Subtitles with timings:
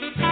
[0.00, 0.29] Take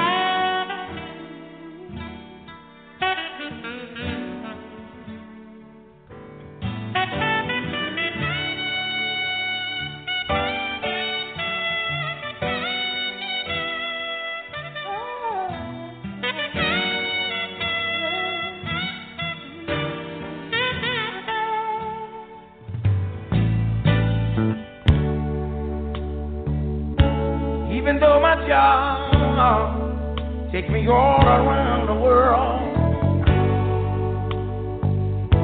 [30.78, 32.60] me all around the world.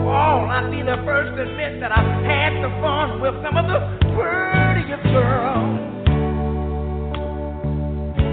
[0.07, 3.67] Oh, I'd be the first to admit that I've had the fun with some of
[3.67, 3.81] the
[4.15, 5.81] prettiest girls.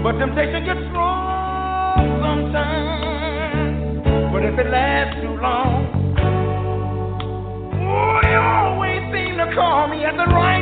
[0.04, 3.72] But temptation gets strong sometimes.
[4.32, 5.90] But if it lasts too long,
[7.82, 10.61] oh, you always seem to call me at the right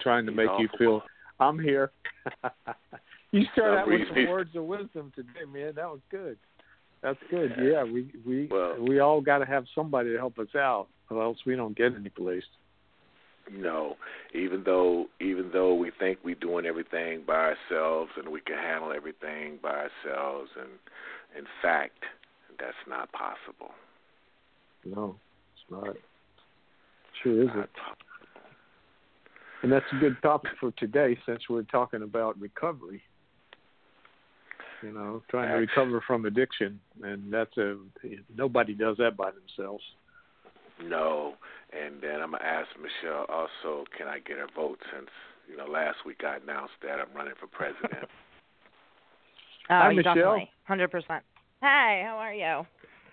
[0.00, 1.02] trying to make you feel
[1.40, 1.90] I'm here.
[3.32, 5.74] you started out with some words of wisdom today, man.
[5.76, 6.36] That was good.
[7.02, 7.52] That's good.
[7.60, 11.22] Yeah, we we well, we all got to have somebody to help us out, or
[11.22, 12.42] else we don't get any place.
[13.52, 13.96] No,
[14.34, 18.92] even though even though we think we're doing everything by ourselves and we can handle
[18.92, 20.70] everything by ourselves, and
[21.38, 22.02] in fact,
[22.58, 23.72] that's not possible.
[24.84, 25.16] No,
[25.54, 25.96] it's not.
[27.22, 27.70] Sure isn't.
[29.62, 33.02] And that's a good topic for today, since we're talking about recovery.
[34.82, 37.76] You know, trying to recover from addiction, and that's a
[38.36, 39.82] nobody does that by themselves.
[40.80, 41.34] No,
[41.72, 45.08] and then I'm gonna ask Michele also, can I get a vote since
[45.50, 47.90] you know last week I announced that I'm running for president.
[48.04, 48.08] oh,
[49.68, 50.14] Hi, Michele.
[50.14, 51.24] definitely, hundred percent.
[51.60, 52.64] Hey, how are you?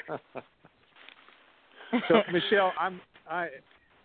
[2.08, 3.48] so Michele, I'm I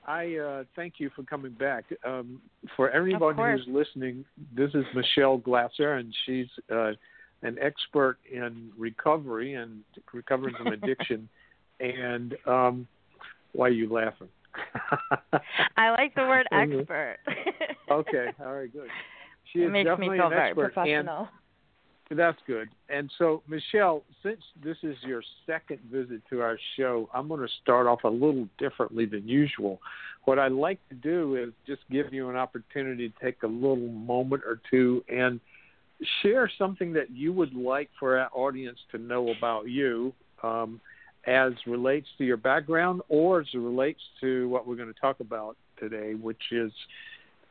[0.07, 1.85] I uh, thank you for coming back.
[2.05, 2.41] Um,
[2.77, 4.25] for everyone who's listening,
[4.55, 6.93] this is Michele Glaser, and she's uh,
[7.43, 11.29] an expert in recovery and recovering from addiction.
[11.81, 12.87] and um,
[13.53, 14.29] why are you laughing?
[15.77, 17.19] I like the word expert.
[17.91, 18.89] okay, all right, good.
[19.53, 21.29] She it is makes definitely me feel an very expert, professional.
[22.11, 22.69] That's good.
[22.89, 27.53] And so, Michele, since this is your second visit to our show, I'm going to
[27.63, 29.79] start off a little differently than usual.
[30.25, 33.77] What I'd like to do is just give you an opportunity to take a little
[33.77, 35.39] moment or two and
[36.21, 40.13] share something that you would like for our audience to know about you.
[40.43, 40.81] Um,
[41.27, 45.55] as relates to your background or as relates to what we're going to talk about
[45.79, 46.73] today, which is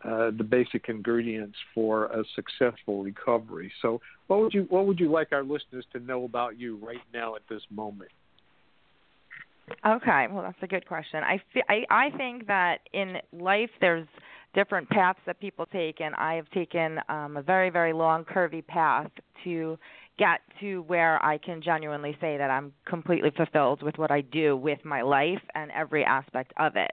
[0.03, 3.71] uh, the basic ingredients for a successful recovery.
[3.81, 7.01] So, what would you what would you like our listeners to know about you right
[7.13, 8.11] now at this moment?
[9.85, 11.21] Okay, well that's a good question.
[11.23, 14.07] I I, I think that in life there's
[14.55, 18.65] different paths that people take, and I have taken um, a very very long curvy
[18.65, 19.11] path
[19.43, 19.77] to
[20.17, 24.55] get to where I can genuinely say that I'm completely fulfilled with what I do
[24.55, 26.91] with my life and every aspect of it.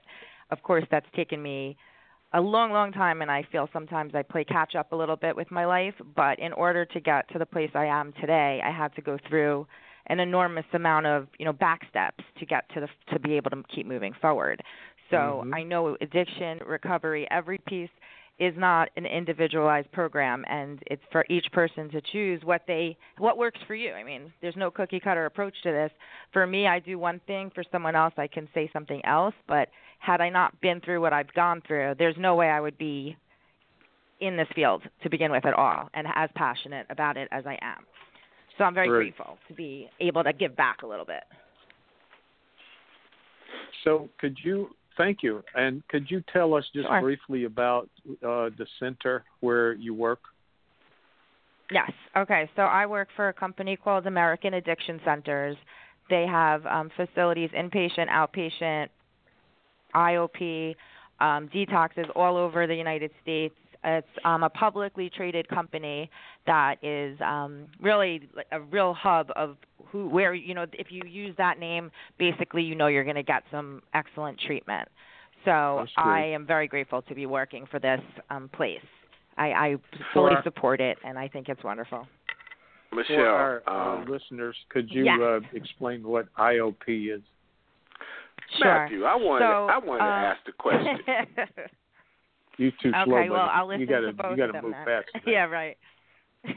[0.51, 1.77] Of course, that's taken me
[2.33, 5.35] a long, long time, and I feel sometimes I play catch up a little bit
[5.35, 5.93] with my life.
[6.15, 9.17] But in order to get to the place I am today, I had to go
[9.27, 9.65] through
[10.07, 13.51] an enormous amount of you know back steps to get to the to be able
[13.51, 14.61] to keep moving forward.
[15.09, 15.53] So mm-hmm.
[15.53, 17.89] I know addiction, recovery, every piece
[18.39, 23.37] is not an individualized program and it's for each person to choose what they what
[23.37, 23.91] works for you.
[23.93, 25.91] I mean, there's no cookie cutter approach to this.
[26.33, 29.69] For me, I do one thing, for someone else I can say something else, but
[29.99, 33.17] had I not been through what I've gone through, there's no way I would be
[34.19, 37.57] in this field to begin with at all and as passionate about it as I
[37.61, 37.85] am.
[38.57, 39.15] So I'm very Great.
[39.15, 41.23] grateful to be able to give back a little bit.
[43.83, 47.01] So, could you thank you, and could you tell us just Sure.
[47.01, 50.19] briefly about uh, the center where you work?
[51.71, 51.91] Yes.
[52.15, 52.49] Okay.
[52.55, 55.57] So I work for a company called American Addiction Centers.
[56.09, 58.87] They have um, facilities, inpatient, outpatient,
[59.93, 60.75] IOP,
[61.19, 63.55] um, detoxes all over the United States.
[63.83, 66.09] It's um, a publicly traded company
[66.45, 69.57] that is um, really a real hub of
[69.91, 73.23] who, where you know, if you use that name, basically you know you're going to
[73.23, 74.87] get some excellent treatment.
[75.45, 78.81] So I am very grateful to be working for this um, place.
[79.37, 79.75] I, I
[80.13, 82.07] fully our- support it, and I think it's wonderful.
[82.91, 85.19] Michele, For our, our um, listeners, could you Yes.
[85.21, 87.21] uh, explain what IOP is?
[88.61, 88.65] Sure.
[88.65, 90.99] Matthew, I wanted So, I wanted uh, to ask the question.
[92.57, 93.49] You too slow, okay, well.
[93.51, 95.03] I'll listen you gotta, to both you gotta of them move then.
[95.13, 95.25] fast.
[95.27, 95.77] yeah, right.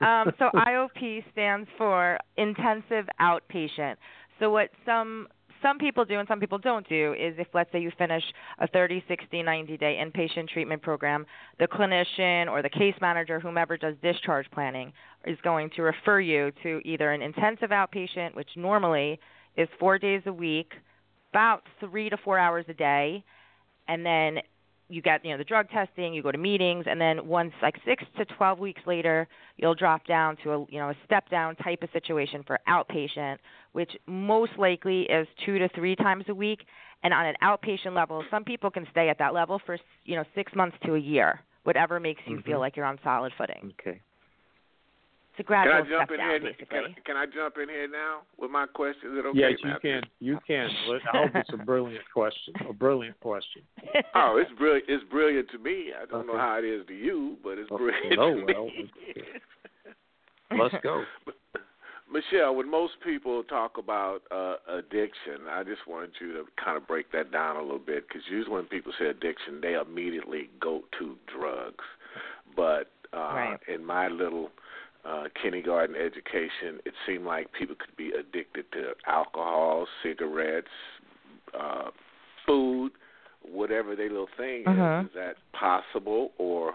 [0.00, 3.96] um, so IOP stands for intensive outpatient.
[4.38, 5.28] So what some
[5.62, 8.22] some people do and some people don't do is if let's say you finish
[8.58, 11.26] a 30, 60, 90 day inpatient treatment program,
[11.58, 14.92] the clinician or the case manager, whomever does discharge planning,
[15.26, 19.18] is going to refer you to either an intensive outpatient, which normally
[19.56, 20.72] is four days a week,
[21.32, 23.24] about three to four hours a day,
[23.88, 24.38] and then
[24.88, 27.76] you get you know the drug testing, you go to meetings, and then once like
[27.84, 31.56] six to twelve weeks later, you'll drop down to a you know a step down
[31.56, 33.38] type of situation for outpatient,
[33.72, 36.60] which most likely is two to three times a week.
[37.02, 40.24] And on an outpatient level, some people can stay at that level for you know
[40.34, 42.60] six months to a year, whatever makes you feel Mhm.
[42.60, 43.72] like you're on solid footing.
[43.80, 44.00] Okay.
[45.38, 46.40] It's a Can I jump step in down, here?
[46.40, 46.66] basically.
[46.68, 49.12] Can, can I jump in here now with my question?
[49.12, 49.90] Is it okay, yes, you Matthew?
[50.00, 50.02] can.
[50.18, 50.68] You can.
[51.12, 52.54] I hope it's a brilliant question.
[52.68, 53.62] A brilliant question.
[54.14, 54.84] Oh, it's brilliant.
[54.88, 55.92] It's brilliant to me.
[56.00, 58.54] I don't know how it is to you, but it's Oh, brilliant no, to me.
[60.50, 61.04] well, Let's go.
[62.12, 66.86] Michele, when most people talk about uh, addiction, I just wanted you to kind of
[66.88, 70.82] break that down a little bit because usually when people say addiction, they immediately go
[70.98, 71.84] to drugs.
[72.56, 73.58] But uh, Right.
[73.72, 74.50] in my little
[75.04, 80.68] uh, kindergarten education, it seemed like people could be addicted to alcohol, cigarettes,
[81.58, 81.90] uh,
[82.46, 82.92] food,
[83.42, 85.00] whatever their little thing Mhm.
[85.04, 85.06] is.
[85.08, 86.74] Is that possible, or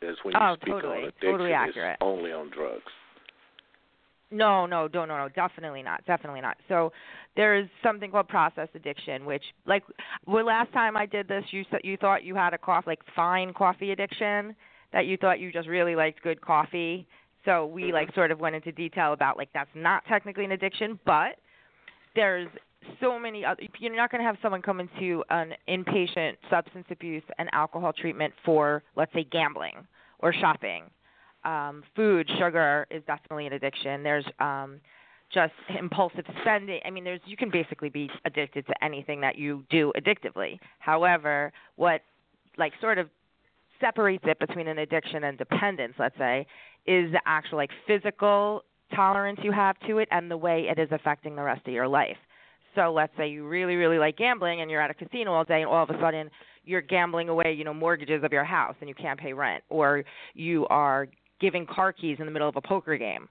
[0.00, 0.98] is when you Oh, speak totally.
[0.98, 1.94] on addiction, Totally accurate.
[1.94, 2.92] it's only on drugs?
[4.30, 6.56] No, no, no, no, no, definitely not, definitely not.
[6.66, 6.92] So
[7.36, 9.84] there's something called process addiction, which, like,
[10.26, 13.00] well, last time I did this, you said you thought you had a cough, like
[13.14, 14.56] fine coffee addiction,
[14.92, 17.06] that you thought you just really liked good coffee.
[17.44, 20.98] So we like sort of went into detail about like that's not technically an addiction,
[21.04, 21.36] but
[22.14, 22.48] there's
[23.00, 23.62] so many other.
[23.78, 28.32] You're not going to have someone come into an inpatient substance abuse and alcohol treatment
[28.44, 29.86] for, let's say, gambling
[30.20, 30.84] or shopping
[31.44, 34.02] um, food, sugar is definitely an addiction.
[34.02, 34.80] There's um,
[35.32, 36.80] just impulsive spending.
[36.84, 40.58] I mean, there's you can basically be addicted to anything that you do addictively.
[40.78, 42.02] However, what
[42.56, 43.08] like sort of
[43.80, 46.46] separates it between an addiction and dependence, let's say,
[46.86, 48.62] is the actual like physical
[48.94, 51.88] tolerance you have to it and the way it is affecting the rest of your
[51.88, 52.16] life.
[52.74, 55.62] So let's say you really, really like gambling and you're at a casino all day
[55.62, 56.30] and all of a sudden
[56.64, 60.04] you're gambling away, you know, mortgages of your house and you can't pay rent, or
[60.34, 61.06] you are
[61.40, 63.28] giving car keys in the middle of a poker game.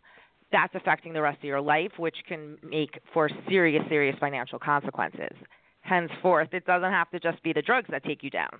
[0.51, 5.35] That's affecting the rest of your life, which can make for serious, serious financial consequences.
[5.81, 8.51] Henceforth, it doesn't have to just be the drugs that take you down.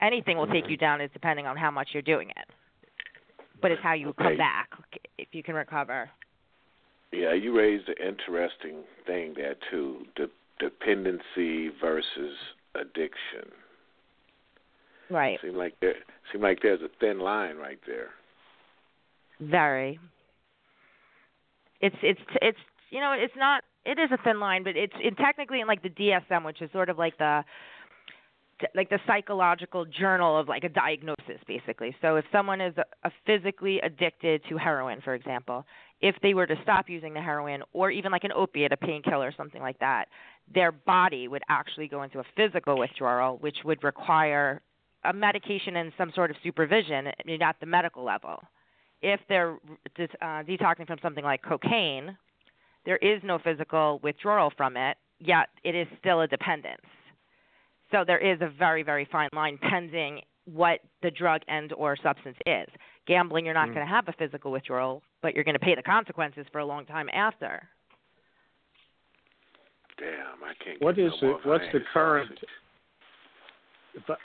[0.00, 2.46] Anything will take you down is depending on how much you're doing it.
[3.60, 4.22] But it's how you Okay.
[4.24, 4.70] come back
[5.18, 6.10] if you can recover.
[7.10, 12.36] Yeah, you raised an interesting thing there too: de- dependency versus
[12.74, 13.50] addiction.
[15.10, 15.40] Right.
[15.40, 15.94] Seem like there
[16.30, 18.10] seem like there's a thin line right there.
[19.40, 19.98] Very.
[21.80, 22.58] It's it's it's
[22.90, 25.82] you know it's not it is a thin line, but it's it technically in like
[25.82, 27.42] the DSM, which is sort of like the
[28.74, 31.94] like the psychological journal of like a diagnosis basically.
[32.00, 35.64] So if someone is a, a physically addicted to heroin, for example,
[36.00, 39.32] if they were to stop using the heroin or even like an opiate, a painkiller,
[39.36, 40.06] something like that,
[40.52, 44.60] their body would actually go into a physical withdrawal, which would require
[45.04, 48.42] a medication and some sort of supervision at the medical level.
[49.02, 49.56] If they're
[49.96, 52.16] uh, detoxing from something like cocaine,
[52.84, 56.82] there is no physical withdrawal from it, yet it is still a dependence.
[57.90, 62.36] So there is a very, very fine line pending what the drug and or substance
[62.46, 62.68] is.
[63.06, 63.74] Gambling, you're not mm.
[63.74, 66.64] going to have a physical withdrawal, but you're going to pay the consequences for a
[66.64, 67.66] long time after.
[69.98, 70.80] Damn, I can't.
[70.80, 71.36] What is it?
[71.44, 72.38] What's the current?
[74.06, 74.18] But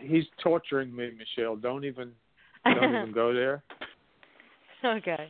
[0.00, 1.56] he's torturing me, Michele.
[1.56, 2.12] Don't even,
[2.64, 3.62] don't even go there.
[4.84, 5.28] Okay.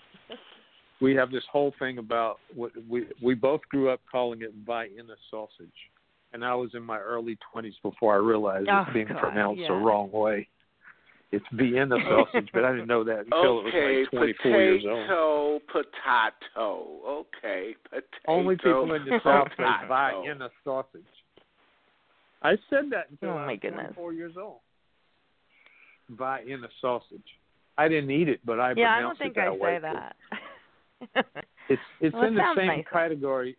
[1.00, 5.14] We have this whole thing about what we we both grew up calling it Vienna
[5.30, 5.68] sausage,
[6.32, 9.60] and I was in my early twenties before I realized oh, it's being God, pronounced
[9.62, 9.68] yeah.
[9.68, 10.48] the wrong way.
[11.30, 14.84] It's Vienna sausage, but I didn't know that until okay, it was like 24 years
[14.88, 15.62] old.
[15.66, 18.06] Potato, Okay, potato.
[18.26, 20.22] Only people in the South say potato.
[20.22, 21.02] Vienna sausage.
[22.42, 23.94] I said that until Oh, I my was goodness.
[23.94, 24.60] 24 years old.
[26.10, 27.20] Vienna sausage.
[27.76, 29.58] I didn't eat it, but I yeah, I don't think I way.
[29.76, 30.16] say that.
[31.68, 32.88] It's it's Well, it in the same nicer.
[32.90, 33.56] category.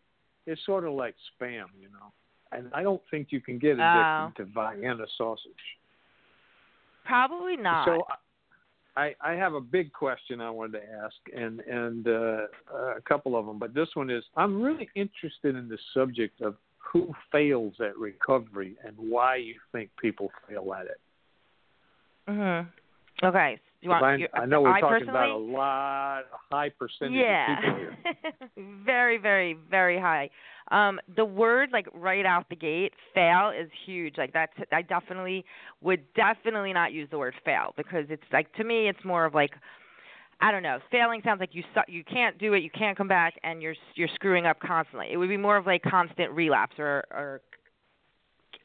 [0.47, 2.11] It's sort of like spam, you know.
[2.51, 3.83] And I don't think you can get Oh.
[3.83, 4.45] addicted to
[4.77, 5.77] Vienna sausage.
[7.05, 7.85] Probably not.
[7.85, 8.05] So
[8.97, 12.47] I I have a big question I wanted to ask, and and uh,
[12.97, 16.55] a couple of them, but this one is I'm really interested in the subject of
[16.77, 20.99] who fails at recovery and why you think people fail at it.
[22.27, 22.67] mhm.
[23.23, 23.59] Okay.
[23.81, 27.53] You want, I, I know we're I talking about a lot, a high percentage yeah.
[27.53, 28.73] of people here.
[28.85, 30.29] very, very, very high.
[30.71, 34.15] Um, the word like right out the gate, fail is huge.
[34.17, 35.45] Like that's I definitely
[35.81, 39.33] would definitely not use the word fail because it's like to me it's more of
[39.33, 39.51] like
[40.41, 40.79] I don't know.
[40.91, 43.75] Failing sounds like you su- you can't do it, you can't come back, and you're
[43.95, 45.07] you're screwing up constantly.
[45.11, 47.41] It would be more of like constant relapse or or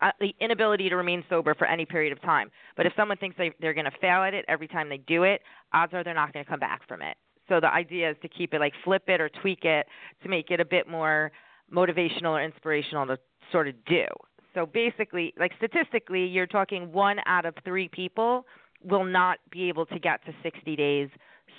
[0.00, 2.50] uh, the inability to remain sober for any period of time.
[2.76, 5.24] But if someone thinks they they're going to fail at it every time they do
[5.24, 7.16] it, odds are they're not going to come back from it.
[7.48, 9.86] So the idea is to keep it like flip it or tweak it
[10.22, 11.30] to make it a bit more
[11.72, 13.18] motivational or inspirational to
[13.52, 14.06] sort of do.
[14.54, 18.46] So basically, like statistically, you're talking one out of three people
[18.84, 21.08] will not be able to get to 60 days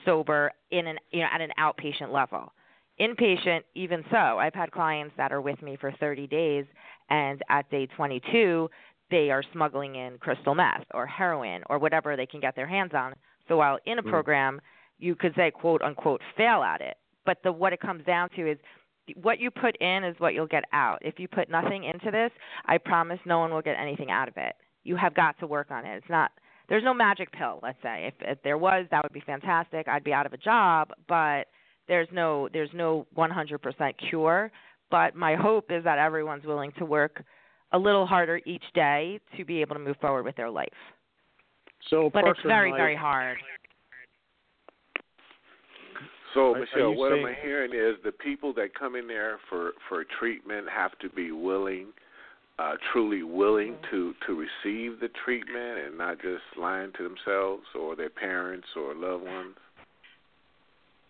[0.05, 2.53] sober in an you know at an outpatient level.
[2.99, 6.65] Inpatient, even so, I've had clients that are with me for 30 days,
[7.09, 8.69] and at day 22,
[9.11, 12.91] they are smuggling in crystal meth or heroin or whatever they can get their hands
[12.93, 13.13] on.
[13.47, 14.09] So while in a Mm.
[14.09, 14.61] program,
[14.97, 18.49] you could say quote unquote fail at it, but the what it comes down to
[18.49, 18.57] is
[19.21, 20.99] what you put in is what you'll get out.
[21.01, 22.31] If you put nothing into this,
[22.65, 24.55] I promise no one will get anything out of it.
[24.83, 25.95] You have got to work on it.
[25.97, 26.31] It's not
[26.67, 28.07] there's no magic pill, let's say.
[28.07, 29.87] If if there was, that would be fantastic.
[29.87, 31.47] I'd be out of a job, but
[31.87, 34.51] there's no there's no 100% cure,
[34.91, 37.23] but my hope is that everyone's willing to work
[37.71, 40.69] a little harder each day to be able to move forward with their life.
[41.89, 43.37] So, a But it's very like- very hard.
[46.33, 49.07] So Are- are Michele, you what saying- I'm hearing is the people that come in
[49.07, 51.93] there for for treatment have to be willing,
[52.59, 53.89] uh, truly willing Mm-hmm.
[53.91, 58.93] to to receive the treatment and not just lying to themselves or their parents or
[58.93, 59.57] loved ones.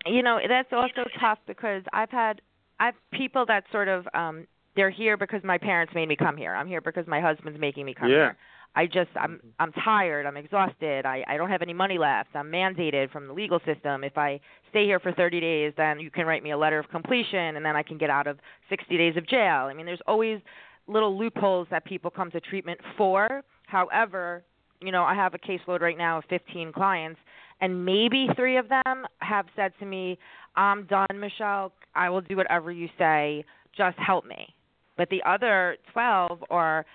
[0.07, 2.39] you know that's also tough because i've had
[2.79, 6.53] i've people that sort of um they're here because my parents made me come here.
[6.53, 8.15] I'm here because my husband's making me come Yeah.
[8.15, 8.37] here.
[8.75, 9.51] I just i'm Mhm.
[9.59, 10.25] i'm tired.
[10.25, 11.05] I'm exhausted.
[11.05, 12.35] I i don't have any money left.
[12.35, 14.03] I'm mandated from the legal system.
[14.03, 14.39] If i
[14.69, 17.65] stay here for 30 days then you can write me a letter of completion and
[17.65, 18.37] then i can get out of
[18.69, 19.67] 60 days of jail.
[19.71, 20.41] I mean there's always
[20.87, 23.43] little loopholes that people come to treatment for.
[23.67, 24.43] However
[24.81, 27.19] you know i have a caseload right now of 15 clients
[27.61, 30.17] and maybe three of them have said to me,
[30.55, 31.71] "I'm done, Michele.
[31.93, 33.45] I will do whatever you say.
[33.75, 34.53] Just help me."
[34.97, 36.85] But the other 12 are,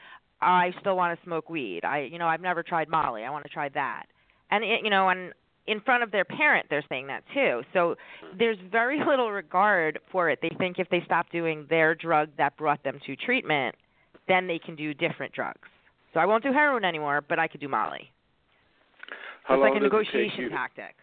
[0.40, 1.84] "I still want to smoke weed.
[1.84, 3.24] I, you know, I've never tried Molly.
[3.24, 4.06] I want to try that."
[4.50, 5.32] And it, you know, and
[5.66, 7.62] in front of their parent, they're saying that too.
[7.72, 7.96] So
[8.38, 10.40] there's very little regard for it.
[10.42, 13.76] They think if they stop doing their drug that brought them to treatment,
[14.28, 15.68] then they can do different drugs.
[16.12, 18.10] So I won't do heroin anymore, but I could do Molly.
[19.50, 20.94] How it's like a does it take negotiation you to- tactic.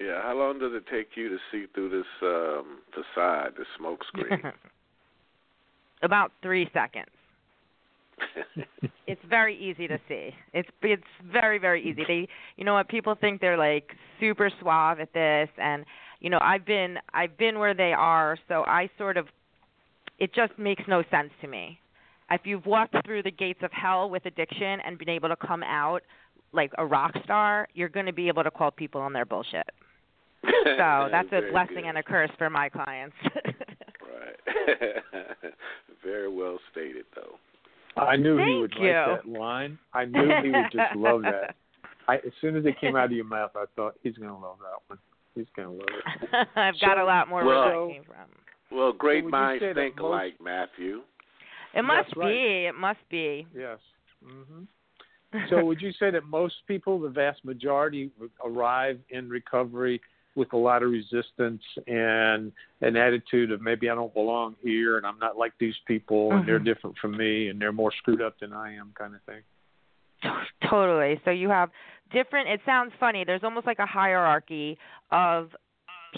[0.00, 4.02] Yeah, how long does it take you to see through this um facade, this smoke
[4.08, 4.40] screen?
[6.02, 7.10] About three seconds.
[9.06, 10.30] It's very easy to see.
[10.52, 11.02] It's it's
[11.32, 12.02] very very easy.
[12.08, 15.84] They you know what people think they're like super suave at this and
[16.18, 19.28] you know I've been I've been where they are so I sort of
[20.18, 21.78] it just makes no sense to me.
[22.30, 25.62] If you've walked through the gates of hell with addiction and been able to come
[25.62, 26.02] out
[26.52, 29.68] like a rock star, you're going to be able to call people on their bullshit.
[30.64, 31.84] So that's a blessing good.
[31.86, 33.16] and a curse for my clients.
[34.16, 35.02] Right.
[36.04, 37.38] Very well stated, though.
[38.00, 38.90] I knew he would you.
[38.90, 39.78] like that line.
[39.92, 41.56] I knew he would just love that.
[42.08, 44.36] I, as soon as it came out of your mouth, I thought he's going to
[44.36, 44.98] love that one.
[45.34, 46.48] He's going to love it.
[46.56, 48.76] I've got a lot more where that came from.
[48.76, 51.02] Well, great would you minds think alike, Matthew.
[51.74, 52.28] It must right.
[52.28, 52.66] be.
[52.66, 53.46] It must be.
[53.54, 53.78] Yes.
[54.24, 54.64] hmm
[55.50, 58.10] So, would you say that most people, the vast majority,
[58.44, 60.00] arrive in recovery
[60.34, 62.52] with a lot of resistance and
[62.82, 66.46] an attitude of maybe I don't belong here and I'm not like these people and
[66.46, 66.64] they're Mhm.
[66.64, 69.42] different from me and they're more screwed up than I am, kind of thing?
[70.68, 71.20] Totally.
[71.24, 71.70] So you have
[72.10, 72.48] different.
[72.48, 73.24] It sounds funny.
[73.24, 74.78] There's almost like a hierarchy
[75.10, 75.56] of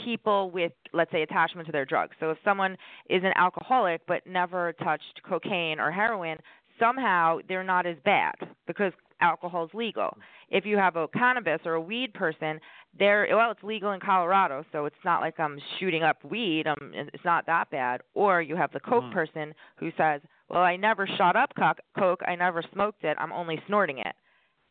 [0.04, 2.16] people with, let's say, attachment to their drugs.
[2.20, 2.76] So if someone
[3.08, 6.38] is an alcoholic but never touched cocaine or heroin,
[6.78, 8.34] somehow they're not as bad
[8.66, 10.16] because alcohol is legal.
[10.50, 12.60] If you have a cannabis or a weed person,
[12.98, 16.66] they're well, it's legal in Colorado, so it's not like I'm shooting up weed.
[16.66, 18.00] Um, it's not that bad.
[18.14, 19.12] Or you have the coke Mhm.
[19.12, 21.52] person who says, "Well, I never shot up
[21.98, 22.22] coke.
[22.26, 23.16] I never smoked it.
[23.20, 24.14] I'm only snorting it."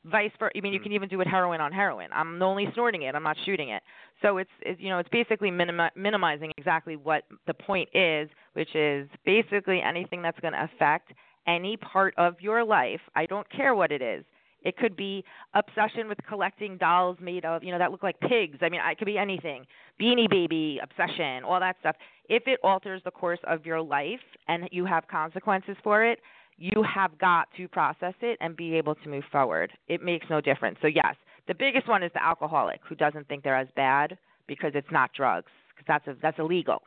[0.06, 0.56] Vice versa.
[0.56, 0.84] I mean, you Mm.
[0.84, 2.10] can even do it heroin on heroin.
[2.14, 3.14] I'm only snorting it.
[3.14, 3.84] I'm not shooting it.
[4.22, 8.74] So it's, it's you know it's basically minimi- minimizing exactly what the point is, which
[8.74, 11.12] is basically anything that's going to affect
[11.48, 13.02] any part of your life.
[13.16, 14.24] I don't care what it is.
[14.64, 15.24] It could be
[15.54, 18.58] obsession with collecting dolls made of, you know, that look like pigs.
[18.62, 19.66] I mean, it could be anything.
[20.02, 21.96] Beanie Baby obsession, all that stuff.
[22.28, 26.20] If it alters the course of your life and you have consequences for it,
[26.58, 29.72] you have got to process it and be able to move forward.
[29.88, 30.80] It makes no difference.
[30.82, 31.16] So yes,
[31.48, 35.12] the biggest one is the alcoholic who doesn't think they're as bad because it's not
[35.14, 36.82] drugs because that's a, that's illegal.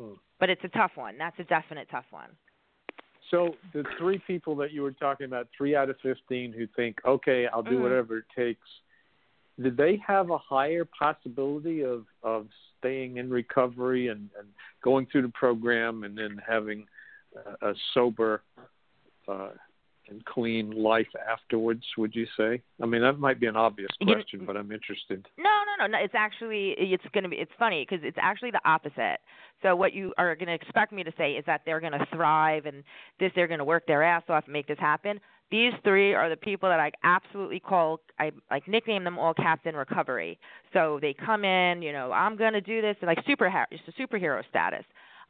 [0.00, 0.14] Hmm.
[0.40, 1.16] But it's a tough one.
[1.16, 2.30] That's a definite tough one.
[3.30, 6.98] So the three people that you were talking about, three out of fifteen who think,
[7.04, 7.82] okay, I'll do Mhm.
[7.82, 8.68] whatever it takes.
[9.60, 14.48] Did they have a higher possibility of of staying in recovery and, and
[14.82, 16.86] going through the program and then having
[17.62, 18.42] a, a sober
[19.26, 19.50] uh,
[20.08, 21.84] and clean life afterwards?
[21.98, 22.62] Would you say?
[22.82, 25.26] I mean, that might be an obvious You- question, but I'm interested.
[25.36, 26.04] No, no, no, no.
[26.04, 29.18] It's actually it's going to be it's funny because it's actually the opposite.
[29.62, 32.06] So what you are going to expect me to say is that they're going to
[32.12, 32.84] thrive and
[33.18, 35.20] this they're going to work their ass off and make this happen.
[35.50, 39.76] These three are the people that I absolutely call I like nickname them all Captain
[39.76, 40.38] Recovery.
[40.72, 44.02] So they come in, you know, I'm going to do this like super it's a
[44.02, 44.84] superhero status.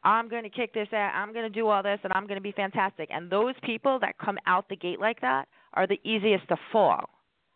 [0.04, 1.12] I'm going to kick this ass.
[1.16, 3.08] I'm going to do all this, and I'm going to be fantastic.
[3.10, 7.08] And those people that come out the gate like that are the easiest to fall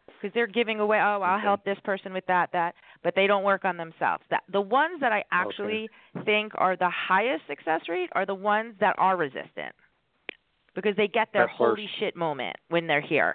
[0.06, 0.98] because they're giving away.
[0.98, 1.42] Oh, I'll Okay.
[1.42, 4.24] help this person with that, that, but they don't work on themselves.
[4.30, 5.90] That the ones that I actually
[6.24, 9.74] think are the highest success rate are the ones that are resistant
[10.74, 11.98] because they get their At holy first.
[11.98, 13.34] shit moment when they're here.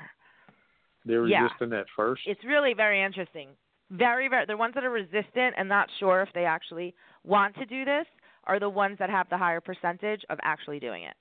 [1.06, 1.44] They're Yeah.
[1.44, 2.26] resistant at first.
[2.26, 3.56] It's really very interesting.
[3.92, 4.46] Very, very.
[4.46, 8.08] The ones that are resistant and not sure if they actually want to do this
[8.46, 11.16] are the ones that have the higher percentage of actually doing it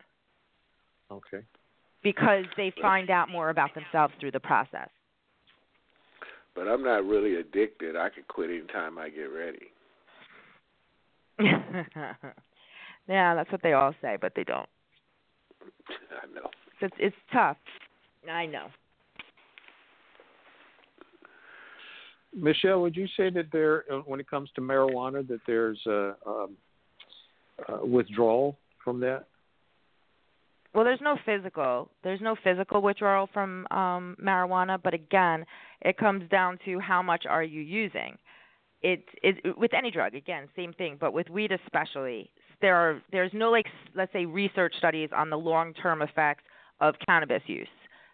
[1.10, 1.44] okay.
[2.02, 4.88] because they find out more about themselves through the process.
[6.54, 7.96] But I'm not really addicted.
[7.96, 9.70] I could quit anytime I get ready.
[13.08, 14.68] yeah, that's what they all say, but they don't.
[16.22, 16.50] I know.
[16.80, 17.56] It's it's tough.
[18.30, 18.66] I know.
[22.34, 26.14] Michele, would you say that there, uh, when it comes to marijuana, that there's a,
[26.26, 26.56] um,
[27.68, 29.26] a withdrawal from that?
[30.74, 31.90] Well, there's no physical.
[32.02, 35.44] There's no physical withdrawal from um marijuana, but again,
[35.82, 38.16] it comes down to how much are you using.
[38.82, 43.32] It it with any drug, again, same thing, but with weed especially, there are there's
[43.34, 46.44] no like let's say research studies on the long-term effects
[46.80, 47.68] of cannabis use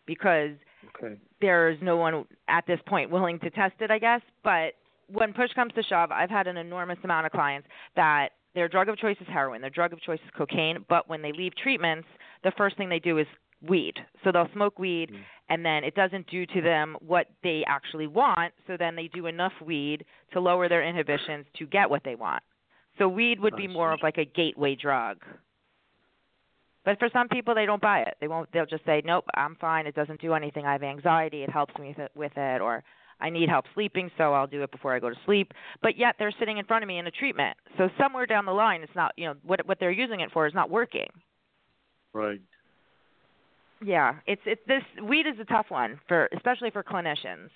[0.07, 0.51] because
[0.97, 1.17] Okay.
[1.41, 4.21] there's no one at this point willing to test it, I guess.
[4.45, 4.75] But
[5.11, 8.89] when push comes to shove, I've had an enormous amount of clients that their drug
[8.89, 12.09] of choice is heroin, their drug of choice is cocaine, but when they leave treatments,
[12.45, 13.27] the first thing they do is
[13.63, 13.95] weed.
[14.23, 15.25] So they'll smoke weed Mm.
[15.49, 19.27] and then it doesn't do to them what they actually want, so then they do
[19.27, 22.43] enough weed to lower their inhibitions to get what they want.
[22.99, 25.25] So weed would be more of like a gateway drug.
[26.85, 28.17] But for some people, they don't buy it.
[28.21, 28.51] They won't.
[28.53, 29.87] They'll just say, "Nope, I'm fine.
[29.87, 30.65] It doesn't do anything.
[30.67, 31.43] I have anxiety.
[31.43, 32.83] It helps me with it, or
[33.21, 35.53] I need help sleeping, so I'll do it before I go to sleep."
[35.83, 37.57] But yet, they're sitting in front of me in a treatment.
[37.77, 39.13] So somewhere down the line, it's not.
[39.17, 41.09] You know, what what they're using it for is not working.
[42.13, 42.41] Right.
[43.81, 47.51] Yeah, it's it's this weed is a tough one for especially for clinicians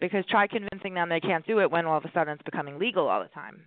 [0.00, 2.78] because try convincing them they can't do it when all of a sudden it's becoming
[2.78, 3.62] legal all the time.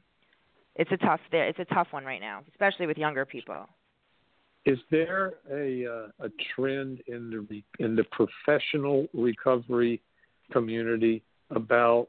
[0.76, 1.48] It's a tough there.
[1.48, 3.68] It's a tough one right now, especially with younger people.
[4.66, 10.02] Is there a uh, a trend in the re- in the professional recovery
[10.52, 12.08] community about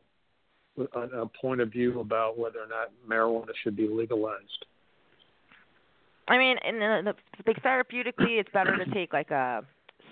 [0.78, 4.66] a, a point of view about whether or not marijuana should be legalized?
[6.28, 7.14] I mean, in the, the
[7.46, 9.64] like therapeutically, it's better to take like a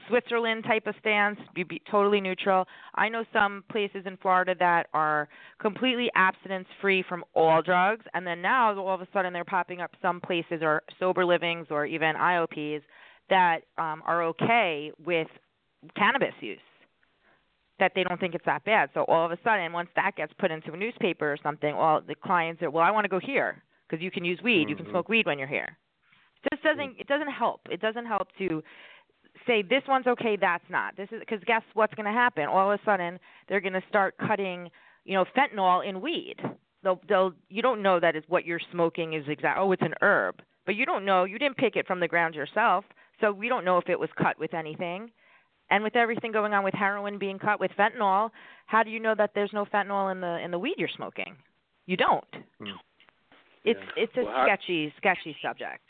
[0.08, 2.66] Switzerland type of stance, be, be totally neutral.
[2.94, 5.28] I know some places in Florida that are
[5.60, 9.80] completely abstinence free from all drugs, and then now all of a sudden they're popping
[9.80, 12.82] up some places or sober livings or even IOPs
[13.28, 15.28] that um, are okay with
[15.96, 16.58] cannabis use.
[17.80, 18.90] That they don't think it's that bad.
[18.94, 22.00] So all of a sudden, once that gets put into a newspaper or something, all
[22.00, 24.68] the clients are, well, I want to go here because you can use weed, mm-hmm.
[24.68, 25.76] you can smoke weed when you're here.
[26.50, 27.62] This doesn't it doesn't help.
[27.70, 28.62] It doesn't help to
[29.46, 30.96] say this one's okay, that's not.
[30.96, 32.46] This is because guess what's going to happen?
[32.46, 34.70] All of a sudden, they're going to start cutting,
[35.04, 36.36] you know, fentanyl in weed.
[36.82, 39.58] They'll, they'll, you don't know that is what you're smoking is exact.
[39.58, 41.24] Oh, it's an herb, but you don't know.
[41.24, 42.84] You didn't pick it from the ground yourself,
[43.20, 45.10] so we don't know if it was cut with anything.
[45.70, 48.30] And with everything going on with heroin being cut with fentanyl,
[48.66, 51.36] how do you know that there's no fentanyl in the in the weed you're smoking?
[51.86, 52.24] You don't.
[52.58, 52.70] Hmm.
[53.64, 54.02] It's yeah.
[54.04, 55.80] it's a well, sketchy sketchy subject.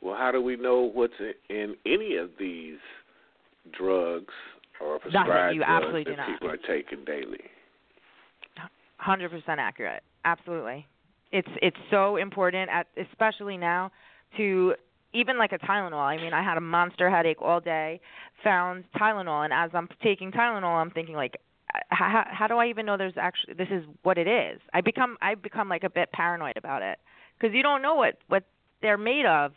[0.00, 1.12] Well, how do we know what's
[1.48, 2.78] in any of these
[3.76, 4.32] drugs
[4.80, 6.28] or prescribed you drugs absolutely that do not.
[6.28, 7.40] people are taking daily?
[8.96, 10.02] Hundred percent accurate.
[10.24, 10.86] Absolutely.
[11.32, 13.90] It's it's so important, at, especially now,
[14.36, 14.74] to
[15.12, 15.94] even like a Tylenol.
[15.94, 18.00] I mean, I had a monster headache all day.
[18.44, 21.36] Found Tylenol, and as I'm taking Tylenol, I'm thinking like,
[21.88, 24.60] how, how do I even know there's actually this is what it is?
[24.74, 26.98] I become I become like a bit paranoid about it
[27.38, 28.44] because you don't know what what
[28.82, 29.52] they're made of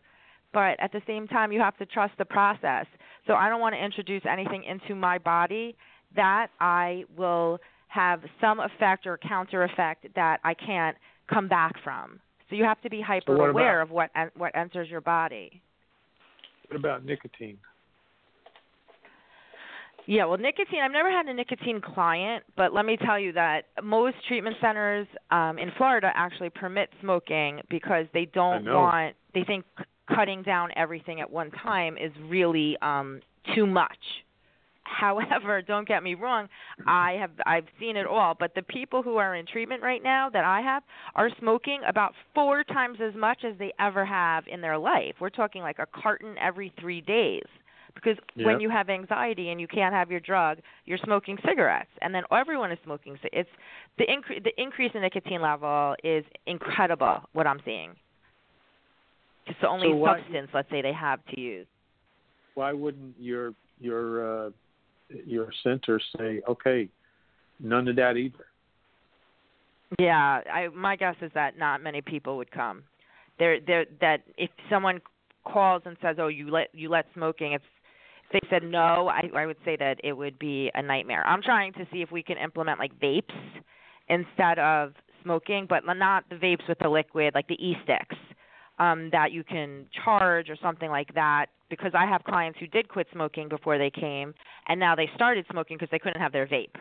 [0.53, 2.85] but at the same time you have to trust the process.
[3.27, 5.75] So I don't want to introduce anything into my body
[6.15, 10.95] that I will have some effect or counter effect that I can't
[11.31, 12.19] come back from.
[12.53, 15.59] So you have to be hyper so aware about, of what what enters your body.
[16.67, 17.57] What about nicotine?
[20.05, 20.81] Yeah, well, nicotine.
[20.83, 25.07] I've never had a nicotine client, but let me tell you that most treatment centers
[25.31, 29.15] um, in Florida actually permit smoking because they don't want.
[29.33, 29.65] They think
[30.13, 33.19] cutting down everything at one time is really um
[33.55, 33.97] too much.
[34.83, 36.47] However, don't get me wrong,
[36.87, 40.29] I have I've seen it all, but the people who are in treatment right now
[40.29, 40.83] that I have
[41.15, 45.15] are smoking about 4 times as much as they ever have in their life.
[45.19, 47.43] We're talking like a carton every 3 days.
[47.95, 48.47] Because yep.
[48.47, 52.23] when you have anxiety and you can't have your drug, you're smoking cigarettes, and then
[52.31, 53.17] everyone is smoking.
[53.21, 53.49] So it's
[53.99, 57.21] the incre- the increase in nicotine level is incredible.
[57.33, 57.91] What I'm seeing.
[59.45, 61.67] It's the only so why, substance, let's say, they have to use.
[62.55, 64.49] Why wouldn't your your uh,
[65.25, 66.89] your center say, okay,
[67.59, 68.45] none of that either?
[69.99, 72.83] Yeah, I my guess is that not many people would come.
[73.37, 75.01] There, there, that if someone
[75.45, 77.61] calls and says, "Oh, you let you let smoking," if
[78.31, 81.23] they said no, I I would say that it would be a nightmare.
[81.27, 83.35] I'm trying to see if we can implement like vapes
[84.09, 88.17] instead of smoking, but not the vapes with the liquid, like the e-sticks
[88.79, 91.47] um, that you can charge or something like that.
[91.69, 94.33] Because I have clients who did quit smoking before they came,
[94.67, 96.75] and now they started smoking because they couldn't have their vape.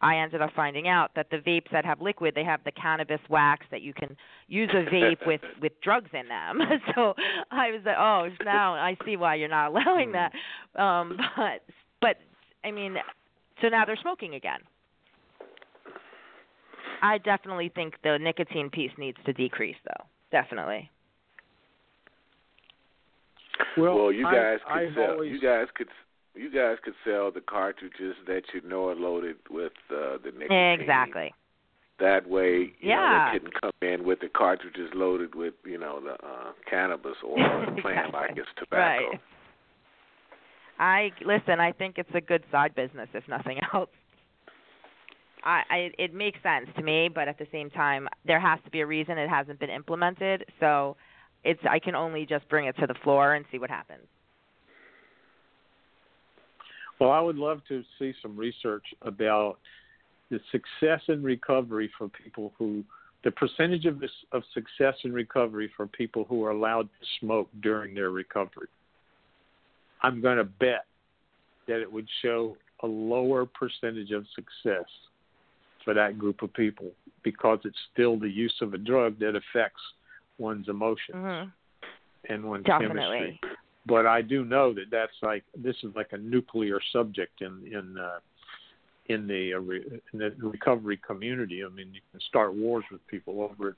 [0.00, 3.20] I ended up finding out that the vapes that have liquid, they have the cannabis
[3.30, 4.16] wax that you can
[4.48, 6.60] use a vape with with drugs in them.
[6.94, 7.14] so
[7.50, 10.32] I was like, oh, now I see why you're not allowing that.
[10.80, 11.62] Um, but
[12.00, 12.16] but
[12.64, 12.96] I mean,
[13.62, 14.60] so now they're smoking again.
[17.02, 20.90] I definitely think the nicotine piece needs to decrease, though definitely.
[23.76, 25.10] Well, well you guys I, could I've sell.
[25.12, 25.32] Always...
[25.32, 25.88] You guys could.
[26.34, 30.80] You guys could sell the cartridges that you know are loaded with uh, the nicotine.
[30.80, 31.32] Exactly.
[32.00, 32.96] That way, you yeah.
[32.96, 37.14] know, they couldn't come in with the cartridges loaded with, you know, the uh, cannabis
[37.24, 37.82] or exactly.
[37.82, 39.10] playing like it's tobacco.
[39.10, 39.20] Right.
[40.80, 41.60] I listen.
[41.60, 43.90] I think it's a good side business, if nothing else.
[45.44, 48.70] I, I it makes sense to me, but at the same time, there has to
[48.70, 50.44] be a reason it hasn't been implemented.
[50.58, 50.96] So,
[51.44, 54.06] it's I can only just bring it to the floor and see what happens.
[56.98, 59.58] Well, I would love to see some research about
[60.30, 62.84] the success in recovery for people who
[63.24, 67.48] the percentage of this, of success in recovery for people who are allowed to smoke
[67.62, 68.68] during their recovery.
[70.02, 70.84] I'm going to bet
[71.66, 74.84] that it would show a lower percentage of success
[75.84, 76.90] for that group of people
[77.22, 79.80] because it's still the use of a drug that affects
[80.38, 81.48] one's emotions mm-hmm.
[82.32, 83.18] and one's Definitely.
[83.18, 83.40] chemistry.
[83.86, 87.98] But I do know that that's like this is like a nuclear subject in in
[87.98, 88.18] uh,
[89.06, 91.62] in the uh, re, in the recovery community.
[91.64, 93.74] I mean, you can start wars with people over it,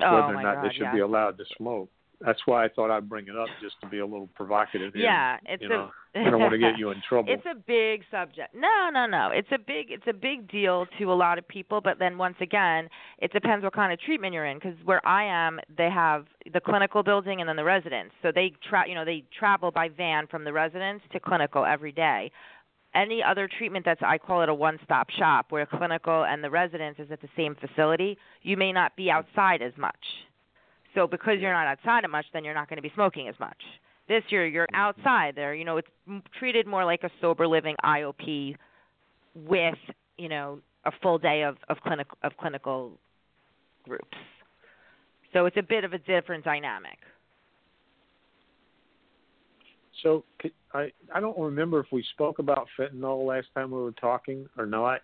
[0.00, 0.94] oh, whether or not God, they should yeah.
[0.94, 1.90] be allowed to smoke.
[2.24, 4.94] That's why I thought I'd bring it up just to be a little provocative.
[4.94, 5.04] Here.
[5.04, 5.70] Yeah, it's you a.
[5.70, 7.32] know, I don't want to get you in trouble.
[7.32, 8.54] It's a big subject.
[8.54, 9.30] No, no, no.
[9.32, 12.36] It's a big it's a big deal to a lot of people, but then once
[12.40, 16.26] again, it depends what kind of treatment you're in cuz where I am, they have
[16.52, 18.12] the clinical building and then the residence.
[18.22, 21.92] So they tra- you know, they travel by van from the residence to clinical every
[21.92, 22.30] day.
[22.94, 26.98] Any other treatment that's I call it a one-stop shop where clinical and the residence
[26.98, 30.26] is at the same facility, you may not be outside as much.
[30.94, 33.34] So because you're not outside as much, then you're not going to be smoking as
[33.40, 33.56] much.
[34.08, 35.54] This year you're outside there.
[35.54, 35.88] You know, it's
[36.38, 38.56] treated more like a sober living IOP
[39.34, 39.78] with
[40.18, 42.98] you know a full day of of clinical of clinical
[43.84, 44.16] groups.
[45.32, 46.98] So it's a bit of a different dynamic.
[50.02, 50.24] So
[50.74, 54.66] I I don't remember if we spoke about fentanyl last time we were talking or
[54.66, 55.00] not,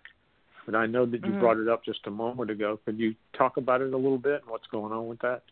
[0.65, 1.39] but I know that you Mhm.
[1.39, 2.77] brought it up just a moment ago.
[2.85, 5.43] Could you talk about it a little bit and what's going on with that?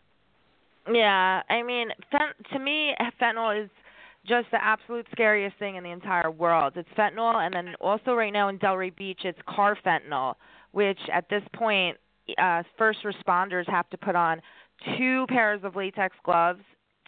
[0.92, 3.70] Yeah, I mean, fent- to me, fentanyl is
[4.26, 6.74] just the absolute scariest thing in the entire world.
[6.76, 10.34] It's fentanyl, and then also right now in Delray Beach, it's carfentanil,
[10.72, 11.96] which at this point,
[12.36, 14.40] uh, first responders have to put on
[14.98, 16.60] two pairs of latex gloves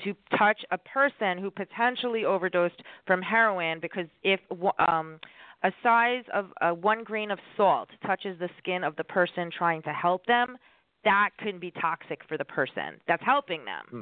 [0.04, 4.40] to touch a person who potentially overdosed from heroin because if
[4.88, 5.18] um,
[5.62, 9.82] a size of uh, one grain of salt touches the skin of the person trying
[9.82, 10.56] to help them,
[11.04, 13.84] that can be toxic for the person that's helping them.
[13.90, 14.00] Hmm.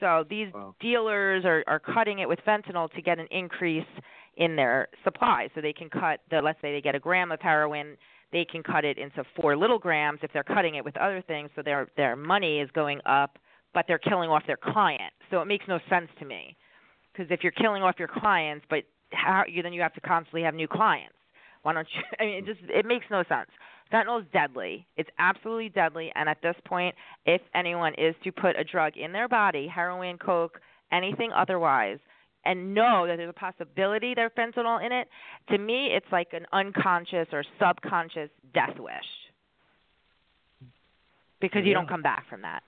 [0.00, 0.74] So these Wow.
[0.80, 3.86] dealers are, are cutting it with fentanyl to get an increase
[4.36, 5.50] in their supply.
[5.54, 7.96] So they can cut the let's say they get a gram of heroin,
[8.32, 11.50] they can cut it into four little grams if they're cutting it with other things.
[11.54, 13.38] So their their money is going up,
[13.74, 15.12] but they're killing off their client.
[15.30, 16.56] So it makes no sense to me
[17.12, 20.42] because if you're killing off your clients, but how you then you have to constantly
[20.42, 21.14] have new clients.
[21.62, 22.02] Why don't you?
[22.20, 23.50] I mean, it just it makes no sense.
[23.92, 24.86] Fentanyl is deadly.
[24.96, 26.12] It's absolutely deadly.
[26.14, 26.94] And at this point,
[27.26, 30.60] if anyone is to put a drug in their body, heroin, coke,
[30.92, 31.98] anything otherwise,
[32.44, 35.08] and know that there's a possibility there's fentanyl in it,
[35.50, 38.94] to me, it's like an unconscious or subconscious death wish.
[41.40, 41.74] Because you Yeah.
[41.74, 42.62] don't come back from that.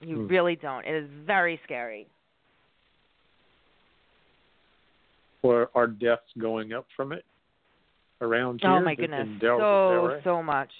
[0.00, 0.26] You Hmm.
[0.28, 0.86] really don't.
[0.86, 2.06] It is very scary.
[5.42, 7.24] Or are deaths going up from it
[8.20, 8.70] around here?
[8.70, 10.24] Oh my goodness, Del- so Delray?
[10.24, 10.70] so much.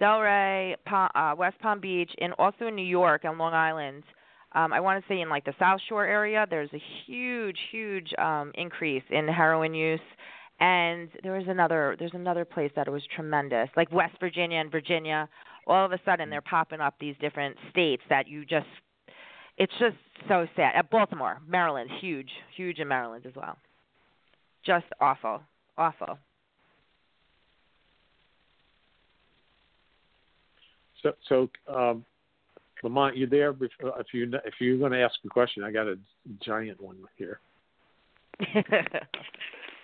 [0.00, 4.02] Delray, pa- uh, West Palm Beach, and also in New York and Long Island.
[4.52, 8.12] Um, I want to say in like the South Shore area, there's a huge, huge
[8.18, 10.00] um, increase in heroin use.
[10.58, 14.70] And there was another, there's another place that it was tremendous, like West Virginia and
[14.70, 15.28] Virginia.
[15.66, 18.66] All of a sudden, they're popping up these different states that you just,
[19.58, 19.96] it's just
[20.28, 20.72] so sad.
[20.74, 23.58] At Baltimore, Maryland, huge, huge in Maryland as well.
[24.64, 25.42] Just awful,
[25.76, 26.18] awful.
[31.28, 32.04] So, so um,
[32.82, 33.50] Lamont, you there?
[33.60, 35.96] If you if you're going to ask a question, I got a
[36.44, 37.40] giant one here.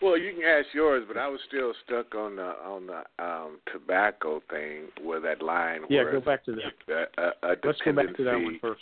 [0.02, 3.60] Well, you can ask yours, but I was still stuck on the on the um,
[3.72, 5.82] tobacco thing where that line.
[5.88, 7.08] Yeah, go back to that.
[7.16, 8.80] A, a, a Let's go back to that one first.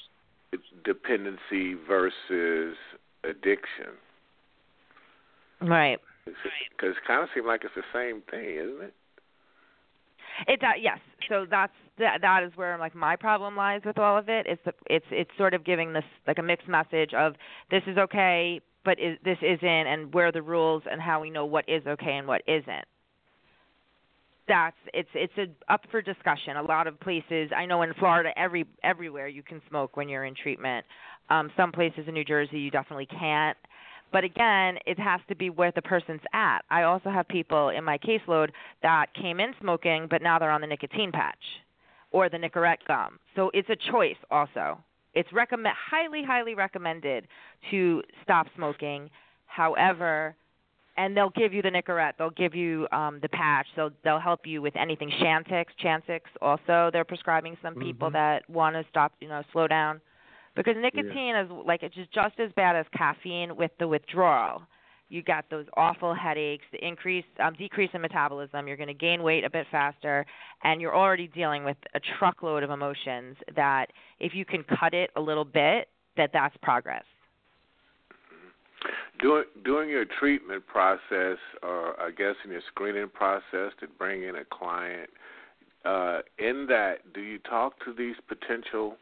[0.50, 2.74] dependency- It's dependency versus
[3.22, 3.92] addiction.
[5.60, 5.98] right.
[6.24, 8.94] Because it kind of seems like it's the same thing, isn't it?
[10.48, 10.98] It does, yes.
[11.28, 12.20] So that's that.
[12.20, 14.46] That is where like my problem lies with all of it.
[14.46, 17.34] It's the, it's it's sort of giving this like a mixed message of
[17.70, 21.30] this is okay, but is, this isn't, and where are the rules and how we
[21.30, 22.84] know what is okay and what isn't.
[24.48, 26.56] That's it's it's a, up for discussion.
[26.56, 30.24] A lot of places I know in Florida, every everywhere you can smoke when you're
[30.24, 30.84] in treatment.
[31.28, 33.56] Um, some places in New Jersey you definitely can't.
[34.12, 36.62] But again, it has to be where the person's at.
[36.68, 38.48] I also have people in my caseload
[38.82, 41.38] that came in smoking, but now they're on the nicotine patch
[42.10, 43.18] or the Nicorette gum.
[43.36, 44.78] So it's a choice also.
[45.14, 47.26] It's recommend highly, highly recommended
[47.70, 49.10] to stop smoking.
[49.46, 50.36] However,
[50.96, 52.12] and they'll give you the Nicorette.
[52.18, 53.66] They'll give you um, the patch.
[53.74, 55.10] They'll they'll help you with anything.
[55.20, 56.20] Chantix, Chantix.
[56.40, 58.12] Also, they're prescribing some people Mhm.
[58.12, 60.00] that want to stop, you know, slow down
[60.54, 64.62] because nicotine is like it's just just as bad as caffeine with the withdrawal.
[65.10, 68.68] You got those awful headaches, the increase um, decrease in metabolism.
[68.68, 70.24] You're going to gain weight a bit faster,
[70.62, 73.36] and you're already dealing with a truckload of emotions.
[73.56, 73.86] That
[74.20, 77.02] if you can cut it a little bit, that that's progress.
[79.18, 84.36] During during your treatment process, or I guess in your screening process to bring in
[84.36, 85.10] a client,
[85.84, 88.94] uh, in that, do you talk to these potential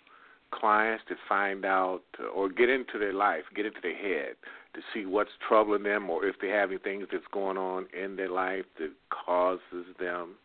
[0.50, 2.00] clients to find out
[2.34, 4.36] or get into their life, get into their head
[4.78, 8.14] to see what's troubling them, or if they have any things that's going on in
[8.14, 10.36] their life that causes them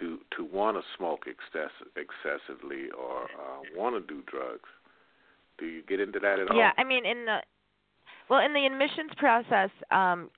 [0.00, 4.68] to to want to smoke excess, excessively or uh, want to do drugs?
[5.58, 6.56] Do you get into that at all?
[6.56, 7.38] Yeah, I mean in the
[8.30, 10.30] well in the admissions process, um,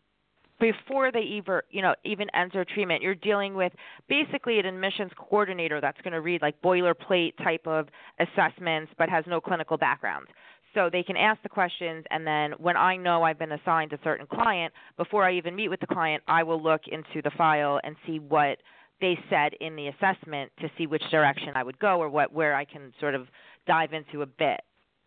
[0.58, 3.72] before they even you know even enter treatment you're dealing with
[4.08, 7.88] basically an admissions coordinator that's going to read like boilerplate type of
[8.20, 10.26] assessments but has no clinical background
[10.74, 13.98] so they can ask the questions and then when i know i've been assigned a
[14.02, 17.80] certain client before i even meet with the client i will look into the file
[17.84, 18.58] and see what
[19.00, 22.54] they said in the assessment to see which direction i would go or what where
[22.54, 23.26] i can sort of
[23.66, 24.60] dive into a bit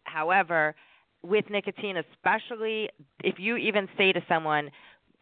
[0.04, 0.76] however
[1.24, 2.90] with nicotine especially
[3.24, 4.70] if you even say to someone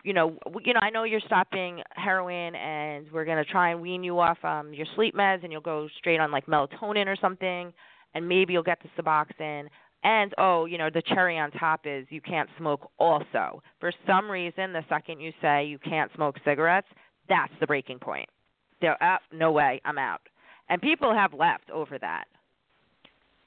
[0.03, 4.03] you know, you know, I know you're stopping heroin, and we're gonna try and wean
[4.03, 7.73] you off um your sleep meds, and you'll go straight on like melatonin or something,
[8.13, 9.67] and maybe you'll get the Suboxone.
[10.03, 13.61] And oh, you know, the cherry on top is you can't smoke also.
[13.79, 16.87] For some reason, the second you say you can't smoke cigarettes,
[17.29, 18.27] that's the breaking point.
[18.81, 20.21] They're up, no way, I'm out.
[20.69, 22.25] And people have left over that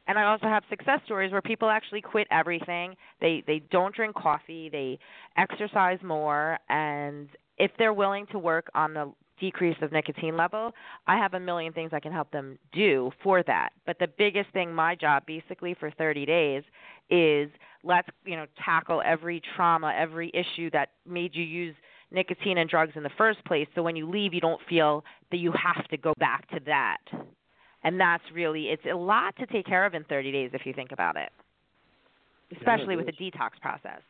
[0.07, 2.95] and I also have success stories where people actually quit everything.
[3.21, 4.99] They they don't drink coffee, they
[5.37, 10.73] exercise more and if they're willing to work on the decrease of nicotine level,
[11.07, 13.71] I have a million things I can help them do for that.
[13.87, 16.63] But the biggest thing my job basically for 30 days
[17.11, 17.51] is
[17.83, 21.75] let's, you know, tackle every trauma, every issue that made you use
[22.11, 23.67] nicotine and drugs in the first place.
[23.75, 26.99] So when you leave you don't feel that you have to go back to that.
[27.83, 30.73] And that's really it's a lot to take care of in 30 days if you
[30.73, 31.31] think about it.
[32.57, 34.01] Especially yeah, it with the detox process.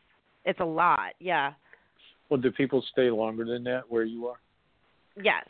[0.45, 1.13] It's a lot.
[1.19, 1.53] Yeah.
[2.29, 4.37] Well do people stay longer than that where you are
[5.21, 5.45] yes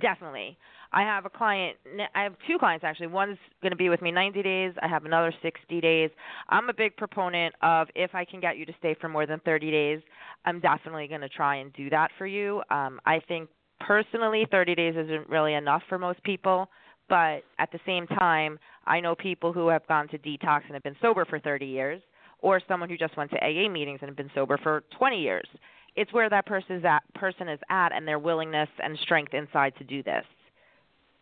[0.00, 0.56] definitely.
[0.92, 1.76] I have a client
[2.14, 3.08] i have two clients actually.
[3.08, 4.72] One's going to be with me 90 days.
[4.82, 6.10] I have another 60 days.
[6.48, 9.40] I'm a big proponent of if i can get you to stay for more than
[9.40, 10.00] 30 days
[10.44, 12.62] i'm definitely going to try and do that for you.
[12.70, 13.48] Um i think
[13.80, 16.68] personally 30 days isn't really enough for most people
[17.08, 20.82] but at the same time, I know people who have gone to detox and have
[20.82, 22.00] been sober for 30 years,
[22.38, 25.46] or someone who just went to AA meetings and have been sober for 20 years.
[25.94, 29.74] It's where that person is at, person is at and their willingness and strength inside
[29.78, 30.24] to do this.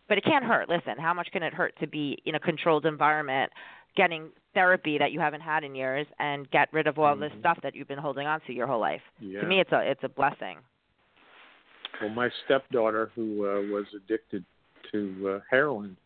[0.08, 0.68] But it can't hurt.
[0.68, 3.52] Listen, how much can it hurt to be in a controlled environment,
[3.96, 7.22] getting therapy that you haven't had in years, and get rid of all mm-hmm.
[7.22, 9.00] this stuff that you've been holding on to your whole life?
[9.20, 9.40] Yeah.
[9.40, 10.58] To me, it's a it's a blessing.
[12.00, 14.44] Well, my stepdaughter, who uh, was addicted
[14.90, 15.96] to uh, heroin,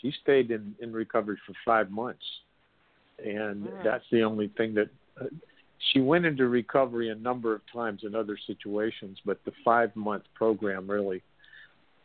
[0.00, 2.24] she stayed in in recovery for five months,
[3.22, 3.84] and mm.
[3.84, 4.88] that's the only thing that.
[5.92, 10.24] She went into recovery a number of times in other situations, but the five month
[10.34, 11.22] program really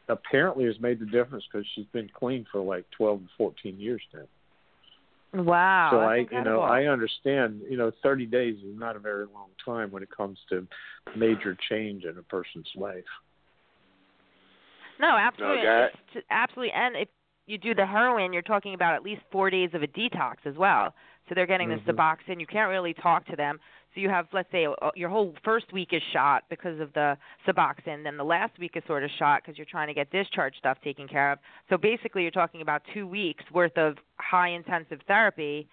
[0.09, 4.01] apparently has made the difference because she's been clean for like 12 or 14 years
[4.13, 4.27] now.
[5.33, 5.89] Wow.
[5.91, 7.61] So I, you know, I understand.
[7.69, 10.67] You know, 30 days is not a very long time when it comes to
[11.15, 13.05] major change in a person's life.
[14.99, 15.87] No, absolutely, No,
[16.29, 16.73] absolutely.
[16.73, 17.07] And if
[17.47, 20.55] you do the heroin, you're talking about at least four days of a detox as
[20.55, 20.93] well.
[21.27, 21.85] So they're getting mm-hmm.
[21.85, 22.39] the Suboxone.
[22.39, 23.59] You can't really talk to them.
[23.93, 27.17] So you have, let's say, uh, your whole first week is shot because of the
[27.47, 28.03] Suboxone.
[28.03, 30.77] Then the last week is sort of shot because you're trying to get discharge stuff
[30.83, 31.39] taken care of.
[31.69, 35.67] So basically, you're talking about two weeks worth of high intensive therapy.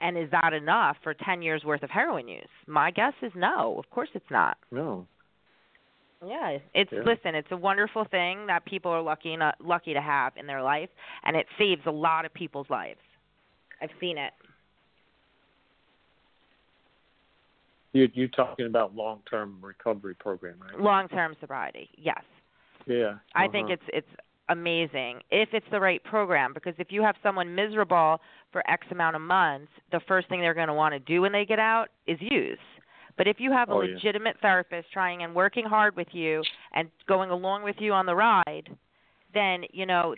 [0.00, 2.48] And is that enough for 10 years worth of heroin use?
[2.66, 3.76] My guess is no.
[3.78, 4.56] Of course, it's not.
[4.72, 5.06] No.
[6.24, 7.00] Yeah, it's yeah.
[7.00, 10.62] listen, it's a wonderful thing that people are lucky enough, lucky to have in their
[10.62, 10.88] life,
[11.24, 13.00] and it saves a lot of people's lives.
[13.80, 14.32] I've seen it.
[17.92, 20.80] You you're talking about long term recovery program, right?
[20.80, 22.22] Long term sobriety, yes.
[22.86, 23.04] Yeah.
[23.04, 23.44] Uh-huh.
[23.44, 24.06] I think it's it's
[24.48, 28.20] amazing if it's the right program because if you have someone miserable
[28.52, 31.32] for X amount of months, the first thing they're going to want to do when
[31.32, 32.58] they get out is use.
[33.16, 33.94] But if you have a oh, yeah.
[33.94, 36.42] legitimate therapist trying and working hard with you
[36.74, 38.68] and going along with you on the ride,
[39.34, 40.14] then you know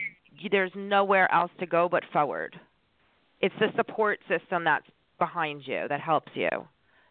[0.51, 2.59] there's nowhere else to go but forward.
[3.41, 4.87] It's the support system that's
[5.19, 6.49] behind you that helps you.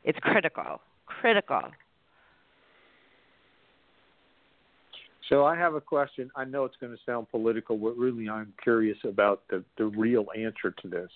[0.03, 0.81] It's critical.
[1.05, 1.61] Critical.
[5.29, 6.29] So I have a question.
[6.35, 10.25] I know it's going to sound political, but really I'm curious about the the real
[10.37, 11.09] answer to this.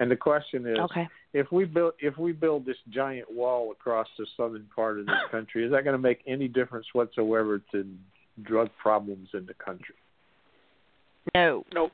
[0.00, 1.08] And the question is, okay.
[1.32, 5.14] if we build if we build this giant wall across the southern part of this
[5.30, 7.86] country, is that going to make any difference whatsoever to
[8.42, 9.96] drug problems in the country?
[11.34, 11.64] No.
[11.74, 11.92] Nope.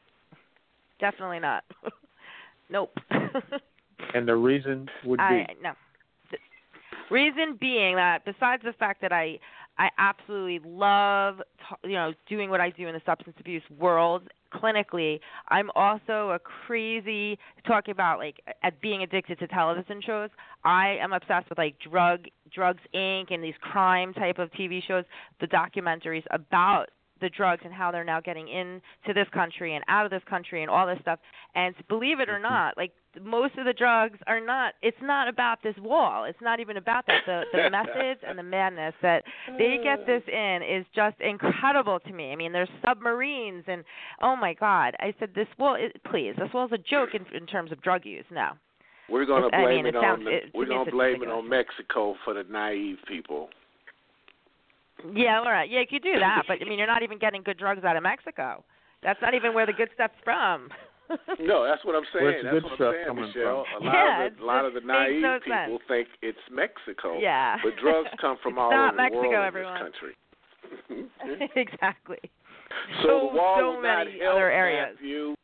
[1.00, 1.64] Definitely not.
[2.70, 2.90] nope.
[4.14, 5.72] and the reason would be I, no.
[6.30, 6.38] The
[7.10, 9.38] reason being that besides the fact that I
[9.78, 11.40] I absolutely love
[11.82, 15.20] you know doing what I do in the substance abuse world clinically.
[15.48, 20.30] I'm also a crazy talking about like at being addicted to television shows.
[20.64, 23.32] I am obsessed with like drug drugs Inc.
[23.32, 25.04] and these crime type of TV shows,
[25.40, 30.04] the documentaries about the drugs and how they're now getting into this country and out
[30.04, 31.18] of this country and all this stuff.
[31.54, 32.42] And believe it or Mm-hmm.
[32.42, 32.92] not, like
[33.22, 34.74] most of the drugs are not.
[34.82, 36.24] It's not about this wall.
[36.24, 37.22] It's not even about that.
[37.26, 39.22] The the methods and the madness that
[39.56, 42.32] they get this in is just incredible to me.
[42.32, 43.84] I mean, there's submarines and
[44.20, 44.94] oh my God!
[44.98, 45.76] I said this wall.
[45.78, 48.24] It, please, this wall's a joke in, in terms of drug use.
[48.32, 48.50] No.
[49.08, 51.22] We're going to I blame mean, it, it sounds- on the, it- we're gonna blame
[51.22, 53.50] it on Mexico for the naive people.
[55.12, 55.68] Yeah, all right.
[55.68, 57.96] Yeah, you could do that, but I mean, you're not even getting good drugs out
[57.96, 58.64] of Mexico.
[59.02, 60.68] That's not even where the good stuff's from.
[61.38, 62.24] No, that's what I'm saying.
[62.24, 63.64] Where's the that's good what stuff I'm saying, coming Michele.
[63.76, 63.82] from?
[63.82, 65.82] A lot Yeah, of the, a lot of the naive no people sense.
[65.86, 67.18] think it's Mexico.
[67.20, 67.56] yeah.
[67.62, 69.76] But drugs come from all not over Mexico, the world everyone.
[69.76, 71.50] in this country.
[71.60, 72.18] exactly.
[73.02, 74.96] so, So- the wall so will not many help other areas.
[74.96, 75.34] Matthew.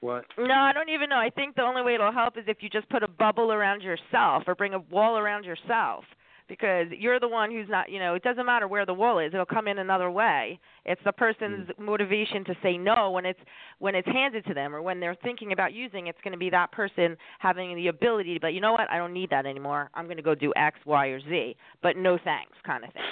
[0.00, 0.24] What?
[0.38, 1.16] No, I don't even know.
[1.20, 3.82] I think the only way it'll help is if you just put a bubble around
[3.82, 6.04] yourself or bring a wall around yourself
[6.48, 9.32] because you're the one who's not, you know, it doesn't matter where the wall is.
[9.34, 10.58] It'll come in another way.
[10.86, 13.38] It's the person's motivation to say no when it's
[13.78, 16.50] when it's handed to them or when they're thinking about using it's going to be
[16.50, 18.90] that person having the ability to be, you know what?
[18.90, 19.90] I don't need that anymore.
[19.94, 23.02] I'm going to go do X, Y, or Z, but no thanks kind of thing.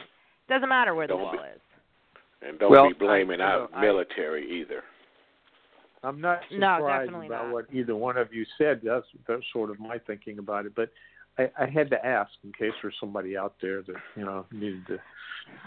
[0.49, 1.61] Doesn't matter where the Don't wall be- is.
[2.43, 4.83] And don't Well, be blaming I- our uh, I- military either.
[6.03, 7.53] I'm not No, surprised definitely about not.
[7.53, 8.81] what either one of you said.
[8.85, 10.73] That's that's sort of my thinking about it.
[10.77, 10.91] But
[11.39, 14.87] I, I had to ask in case there's somebody out there that you know needed
[14.89, 14.99] to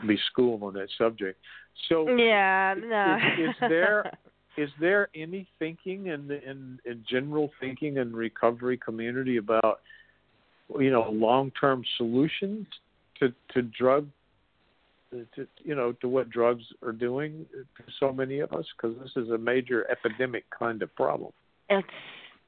[0.08, 1.40] be schooled on that subject.
[1.88, 3.18] So Yeah, no.
[3.38, 4.12] is, is there
[4.58, 9.80] is there any thinking in in, in general thinking in recovery community about
[10.80, 12.68] you know long term solutions
[13.20, 14.08] to to drug
[15.12, 19.12] to you know to what drugs are doing to so many of us because this
[19.24, 21.32] is a major epidemic kind of problem.
[21.70, 21.88] It's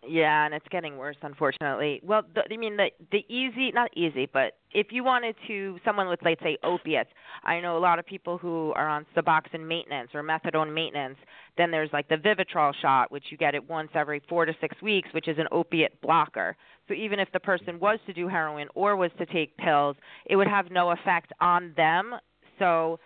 [0.08, 2.02] yeah, and it's getting worse, unfortunately.
[2.04, 6.08] Well, the, I mean the the easy, not easy, but if you wanted to, someone
[6.08, 7.10] with let's say opiates.
[7.44, 11.18] I know a lot of people who are on Suboxone maintenance or methadone maintenance.
[11.58, 14.76] Then there's like the Vivitrol shot, which you get it once every four to six
[14.82, 16.56] weeks, which is an opiate blocker.
[16.88, 20.36] So even if the person was to do heroin or was to take pills, it
[20.36, 22.16] would have no effect on them.
[22.58, 23.00] So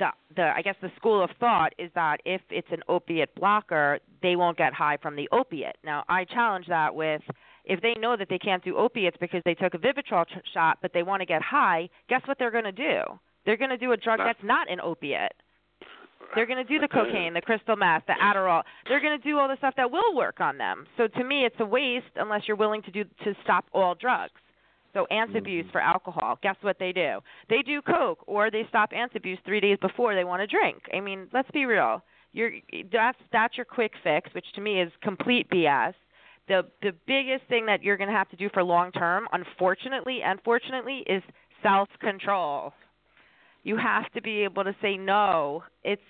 [0.00, 4.00] the the I guess the school of thought is that if it's an opiate blocker,
[4.22, 5.76] they won't get high from the opiate.
[5.84, 7.22] Now I challenge that with
[7.64, 10.78] if they know that they can't do opiates because they took a Vivitrol ch- shot,
[10.82, 13.02] but they want to get high, guess what they're going to do?
[13.46, 15.32] They're going to do a drug Not- that's not an opiate.
[16.34, 18.62] They're going to do the uh, cocaine, the crystal meth, the Adderall.
[18.88, 20.86] They're going to do all the stuff that will work on them.
[20.96, 24.32] So to me, it's a waste unless you're willing to do to stop all drugs.
[24.92, 25.70] So Antabuse mm-hmm.
[25.70, 26.38] for alcohol.
[26.42, 27.18] Guess what they do?
[27.48, 30.82] They do coke, or they stop Antabuse three days before they want to drink.
[30.94, 32.02] I mean, let's be real.
[32.32, 32.52] You're
[32.92, 35.94] that's that's your quick fix, which to me is complete BS.
[36.48, 40.20] The the biggest thing that you're going to have to do for long term, unfortunately
[40.24, 41.22] unfortunately, is
[41.62, 42.72] self control.
[43.62, 45.62] You have to be able to say no.
[45.84, 46.00] It's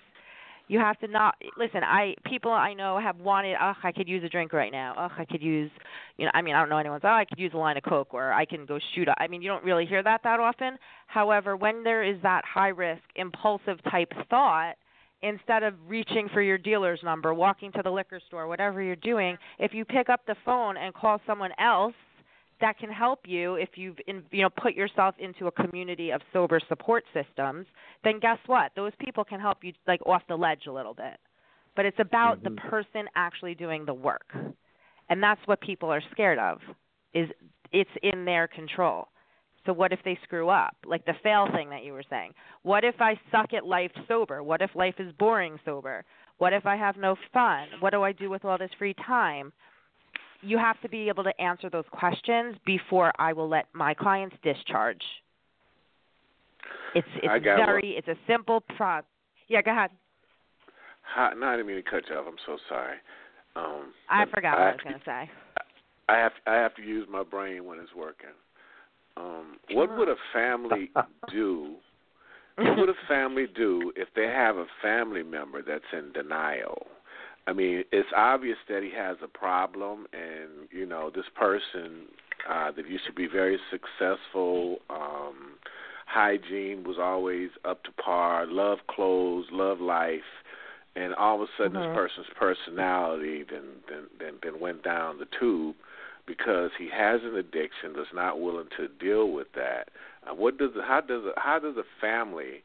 [0.71, 4.23] you have to not listen i people i know have wanted oh i could use
[4.23, 4.95] a drink right now.
[4.97, 5.69] Oh i could use
[6.17, 7.83] you know i mean i don't know anyone's oh i could use a line of
[7.83, 10.77] coke or i can go shoot i mean you don't really hear that that often.
[11.07, 14.75] However when there is that high risk impulsive type thought
[15.21, 19.37] instead of reaching for your dealer's number walking to the liquor store whatever you're doing
[19.59, 21.93] if you pick up the phone and call someone else
[22.61, 26.21] that can help you if you've in, you know put yourself into a community of
[26.31, 27.65] sober support systems
[28.03, 28.71] then guess what?
[28.75, 31.19] Those people can help you like off the ledge a little bit.
[31.75, 32.43] But it's about Mhm.
[32.43, 34.35] the person actually doing the work.
[35.09, 36.61] And that's what people are scared of
[37.13, 37.29] is
[37.71, 39.07] it's in their control.
[39.65, 40.75] So what if they screw up?
[40.85, 42.33] Like the fail thing that you were saying.
[42.63, 44.41] What if i suck at life sober?
[44.41, 46.03] What if life is boring sober?
[46.37, 47.67] What if i have no fun?
[47.79, 49.53] What do i do with all this free time
[50.41, 54.35] you have to be able to answer those questions before I will let my clients
[54.43, 55.01] discharge.
[56.95, 57.65] It's I it's one.
[57.65, 59.01] very it's a simple pro.
[59.47, 59.91] Yeah, go ahead.
[61.01, 62.25] How, no, I didn't mean to cut you off.
[62.27, 62.97] I'm so sorry.
[63.55, 65.29] Um, I forgot what I was going to say.
[66.09, 68.29] I have I have to use my brain when it's working.
[69.17, 70.89] Um, what would a family
[71.31, 71.75] do?
[72.57, 76.87] What would a family do if they have a family member that's in denial?
[77.47, 82.07] I mean, it's obvious that he has a problem, and you know, this person
[82.49, 85.53] uh, that used to be very successful, um,
[86.05, 90.21] hygiene was always up to par, love clothes, love life,
[90.95, 91.83] and all of a sudden, Mhm.
[91.85, 95.75] this person's personality then then then then went down the tube
[96.25, 99.89] because he has an addiction, is not willing to deal with that.
[100.27, 102.61] Uh, what does how does how does a family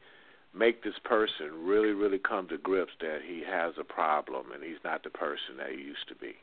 [0.57, 4.81] make this person really really come to grips that he has a problem and he's
[4.83, 6.33] not the person that he used to be?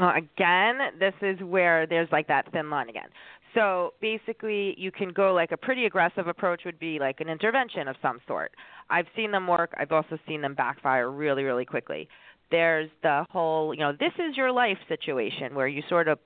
[0.00, 3.08] Well, again, this is where there's like that thin line again.
[3.54, 7.88] So basically, you can go like a pretty aggressive approach would be like an intervention
[7.88, 8.52] of some sort.
[8.90, 9.74] I've seen them work.
[9.78, 12.08] I've also seen them backfire really, really quickly.
[12.50, 16.18] There's the whole, you know, this is your life situation where you sort of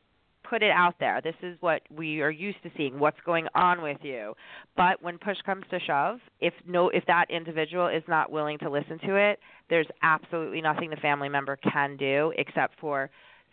[0.52, 1.18] put it out there.
[1.24, 2.98] This is what we are used to seeing.
[2.98, 4.34] What's going on with you?
[4.76, 8.68] But when push comes to shove, if no, if that individual is not willing to
[8.68, 9.38] listen to it,
[9.70, 13.08] there's absolutely nothing the family member can do except for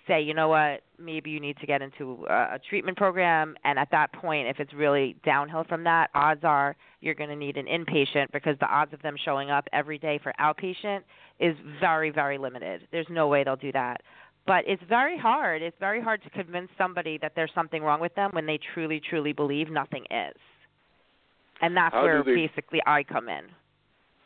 [0.10, 3.56] say, you know what, maybe you need to get into a, a treatment program.
[3.64, 7.36] And at that point, if it's really downhill from that, odds are you're going to
[7.36, 11.02] need an inpatient because the odds of them showing up every day for outpatient
[11.40, 12.88] is very, very limited.
[12.92, 14.02] There's no way they'll do that
[14.50, 15.62] but it's very hard.
[15.62, 19.00] It's very hard to convince somebody that there's something wrong with them when they truly,
[19.00, 20.36] truly believe nothing is.
[21.62, 23.46] And that's How where they- basically I come in.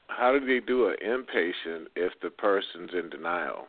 [0.08, 3.68] How do they do an inpatient if the person's in denial?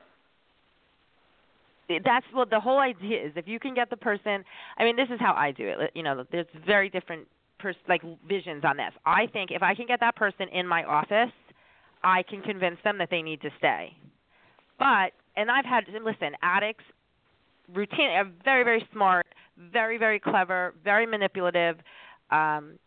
[1.88, 3.32] That's what the whole idea is.
[3.34, 4.44] If you can get the person,
[4.78, 5.90] I mean, this is how I do it.
[5.96, 7.26] You know, there's very different
[7.58, 8.92] pers- like visions on this.
[9.04, 11.32] I think if I can get that person in my office,
[12.04, 13.96] I can convince them that they need to stay.
[14.78, 16.84] But and I've had listen, addicts
[17.72, 19.26] routine are very very smart,
[19.72, 21.76] very very clever, very manipulative.
[22.30, 22.78] Um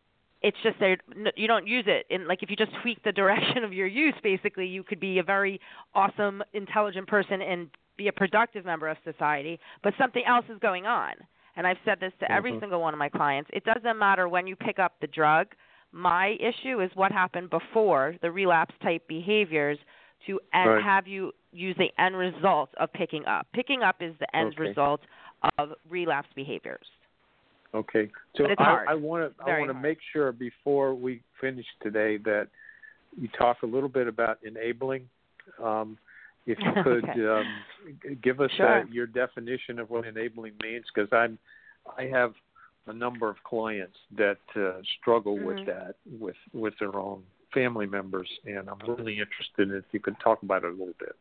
[0.42, 0.98] it's just they
[1.36, 4.14] you don't use it in like if you just tweak the direction of your use
[4.24, 5.60] basically you could be a very
[5.96, 10.86] awesome intelligent person and be a productive member of society but something else is going
[10.86, 11.14] on
[11.56, 12.60] and i've said this to every Mhm.
[12.60, 15.48] single one of my clients it doesn't matter when you pick up the drug
[15.92, 19.80] my issue is what happened before the relapse type behaviors
[20.28, 20.84] to and Right.
[20.84, 24.70] have you use the end result of picking up picking up is the end Okay.
[24.70, 25.02] result
[25.60, 26.86] of relapse behaviors
[27.74, 28.10] Okay.
[28.36, 32.48] So I, want to I want to make sure before we finish today that
[33.20, 35.10] you talk a little bit about enabling.
[35.62, 35.98] Um,
[36.46, 37.28] if you could Okay.
[37.28, 37.66] um,
[38.24, 38.82] give us Sure.
[38.82, 41.38] uh, your definition of what enabling means, because I'm
[41.98, 42.34] I have
[42.88, 45.46] a number of clients that uh, struggle Mhm.
[45.46, 50.00] with that with with their own family members, and I'm really interested in if you
[50.00, 51.16] could talk about it a little bit.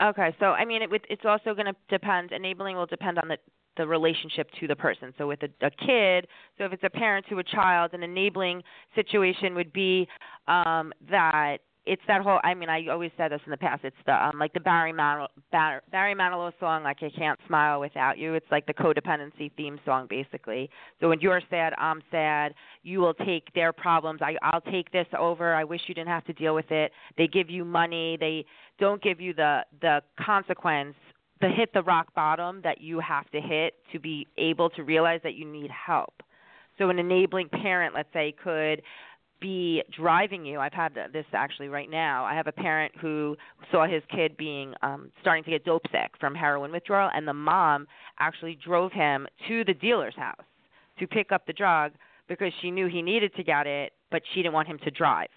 [0.00, 2.32] Okay, so I mean, it, it's also going to depend.
[2.32, 3.38] Enabling will depend on the
[3.76, 5.14] the relationship to the person.
[5.16, 6.26] So with a, a kid,
[6.58, 8.62] so if it's a parent to a child, an enabling
[8.96, 10.08] situation would be
[10.48, 12.38] um, that it's that whole.
[12.44, 13.84] I mean, I always said this in the past.
[13.84, 17.80] It's the um, like the Barry Manilow, Bar, Barry Manilow song, like I can't smile
[17.80, 18.34] without you.
[18.34, 20.68] It's like the codependency theme song, basically.
[21.00, 22.54] So when you're sad, I'm sad.
[22.82, 24.20] You will take their problems.
[24.22, 25.54] I, I'll take this over.
[25.54, 26.92] I wish you didn't have to deal with it.
[27.16, 28.16] They give you money.
[28.20, 28.44] They
[28.78, 30.94] don't give you the the consequence
[31.40, 35.20] the hit the rock bottom that you have to hit to be able to realize
[35.22, 36.14] that you need help
[36.78, 38.82] so an enabling parent let's say could
[39.40, 40.58] be driving you.
[40.58, 42.24] I've had this actually right now.
[42.24, 43.36] I have a parent who
[43.70, 47.34] saw his kid being um starting to get dope sick from heroin withdrawal and the
[47.34, 47.86] mom
[48.18, 50.44] actually drove him to the dealer's house
[50.98, 51.92] to pick up the drug
[52.28, 55.28] because she knew he needed to get it but she didn't want him to drive.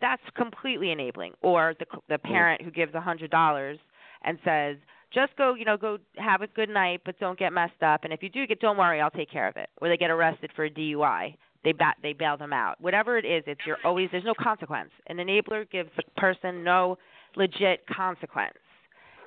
[0.00, 1.32] That's completely enabling.
[1.42, 3.78] Or the the parent who gives a hundred dollars
[4.24, 4.76] and says
[5.12, 8.12] just go you know go have a good night but don't get messed up and
[8.12, 9.68] if you do get don't worry i'll take care of it.
[9.80, 12.80] Or they get arrested for a dui they bat they bail them out.
[12.80, 14.90] Whatever it is it's you're always there's no consequence.
[15.08, 16.98] An enabler gives the person no
[17.36, 18.54] legit consequence.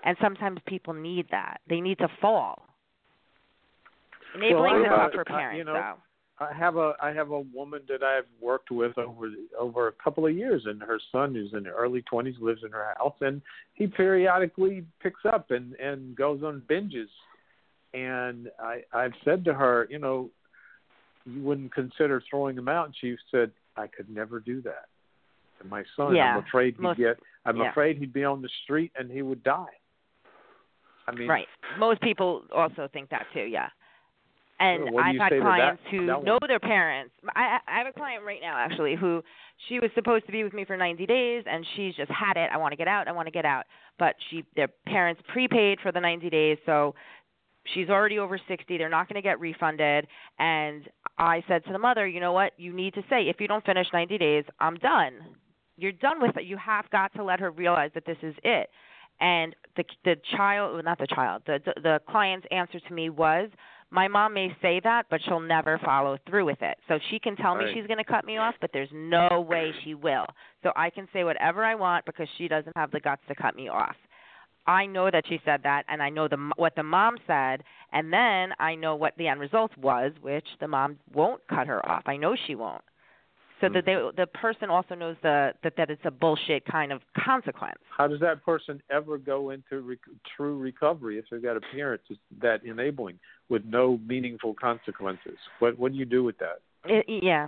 [0.04, 1.60] And sometimes people need that.
[1.68, 2.68] They need to fall.
[4.36, 5.96] Enabling Well, is not for I- you parents know, though.
[6.40, 10.28] I have a I have a woman that I've worked with over over a couple
[10.28, 13.42] of years, and her son who's in the early twenties lives in her house, and
[13.74, 17.10] he periodically picks up and and goes on binges.
[17.96, 20.30] And I I've said to her, you know,
[21.28, 24.86] you wouldn't consider throwing him out, and she said I could never do that.
[25.60, 27.70] And my son, Yeah, I'm afraid he'd most- get I'm yeah.
[27.72, 29.66] afraid he'd be on the street and he would die.
[31.08, 31.48] I mean, Right.
[31.78, 33.42] Most people also think that too.
[33.46, 33.70] Yeah.
[34.60, 37.14] And I've had clients that- who that know their parents.
[37.36, 39.24] I I have a client right now actually who
[39.68, 42.50] she was supposed to be with me for 90 days and she's just had it.
[42.52, 43.08] I want to get out.
[43.08, 43.66] I want to get out.
[43.98, 46.96] But she their parents prepaid for the 90 days, so
[47.74, 48.78] she's already over 60.
[48.78, 50.08] They're not going to get refunded.
[50.40, 50.88] And
[51.18, 52.54] I said to the mother, you know what?
[52.58, 55.14] You need to say if you don't finish 90 days, I'm done.
[55.78, 56.46] You're done with it.
[56.46, 58.70] You have got to let her realize that this is it
[59.20, 63.10] and the the child well, not the child the, the the client's answer to me
[63.10, 63.50] was
[63.90, 67.36] my mom may say that but she'll never follow through with it so she can
[67.36, 70.26] tell me she's going to cut me off but there's no way she will
[70.62, 73.56] so i can say whatever i want because she doesn't have the guts to cut
[73.56, 73.96] me off
[74.68, 78.12] i know that she said that and i know the what the mom said and
[78.14, 82.04] then i know what the end result was which the mom won't cut her off
[82.06, 82.84] i know she won't
[83.62, 83.86] so that hmm.
[83.86, 87.80] they the person also knows the that that it's a bullshit kind of consequence.
[87.96, 90.00] How does that person ever go into rec-
[90.36, 92.02] true recovery if they've got a parent
[92.42, 95.38] that enabling with no meaningful consequences?
[95.60, 96.60] What what do you do with that?
[96.86, 97.48] It, yeah.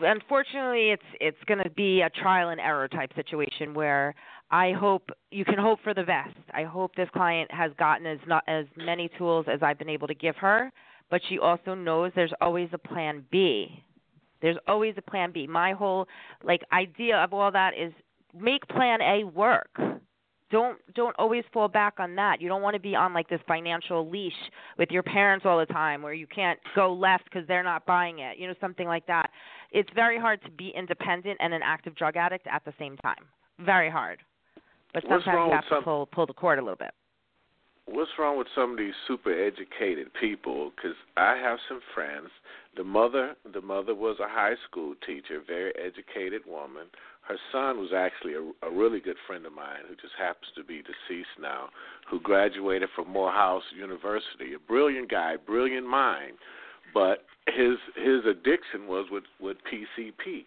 [0.00, 4.14] Unfortunately, it's it's going to be a trial and error type situation where
[4.50, 6.36] I hope you can hope for the best.
[6.52, 10.06] I hope this client has gotten as not as many tools as I've been able
[10.08, 10.70] to give her,
[11.10, 13.84] but she also knows there's always a plan B
[14.44, 15.46] there's always a plan B.
[15.46, 16.06] My whole
[16.44, 17.94] like idea of all that is
[18.38, 19.70] make plan A work.
[20.50, 22.42] Don't don't always fall back on that.
[22.42, 24.34] You don't want to be on like this financial leash
[24.76, 28.18] with your parents all the time where you can't go left because they're not buying
[28.18, 28.36] it.
[28.36, 29.30] You know something like that.
[29.72, 33.24] It's very hard to be independent and an active drug addict at the same time.
[33.60, 34.18] Very hard.
[34.94, 35.84] But sometimes you have to some...
[35.84, 36.94] pull pull the cord a little bit
[37.86, 40.72] what's wrong with some of these super educated people?
[40.74, 42.28] Because I have some friends.
[42.76, 46.86] The mother, the mother was a high school teacher, very educated woman.
[47.22, 50.64] Her son was actually a, a really good friend of mine, who just happens to
[50.64, 51.68] be deceased now,
[52.10, 54.54] who graduated from Morehouse University.
[54.54, 56.36] A brilliant guy, brilliant mind,
[56.92, 60.44] but his his addiction was with with PCP.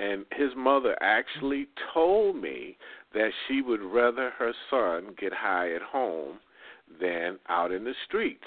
[0.00, 2.76] And his mother actually told me
[3.14, 6.38] that she would rather her son get high at home
[7.00, 8.44] than out in the streets.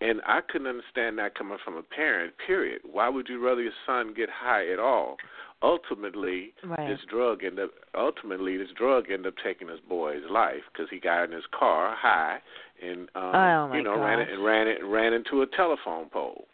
[0.00, 2.82] And I couldn't understand that coming from a parent, period.
[2.90, 5.16] Why would you rather your son get high at all?
[5.60, 6.88] Ultimately, right.
[6.88, 11.00] this drug ended up ultimately this drug ended up taking this boy's life because he
[11.00, 12.38] got in his car high
[12.80, 14.04] and um oh, you know gosh.
[14.04, 16.44] ran it and ran it and ran into a telephone pole.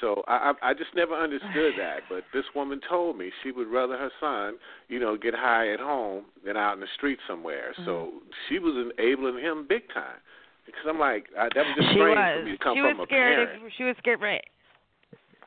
[0.00, 2.00] So I I just never understood that.
[2.08, 5.80] But this woman told me she would rather her son, you know, get high at
[5.80, 7.72] home than out in the street somewhere.
[7.72, 7.84] Mm-hmm.
[7.84, 8.10] So
[8.48, 10.18] she was enabling him big time.
[10.66, 12.38] Because I'm like, I, that was just she strange was.
[12.38, 13.62] for me to come she from was a scared parent.
[13.66, 14.44] If, she was scared, right?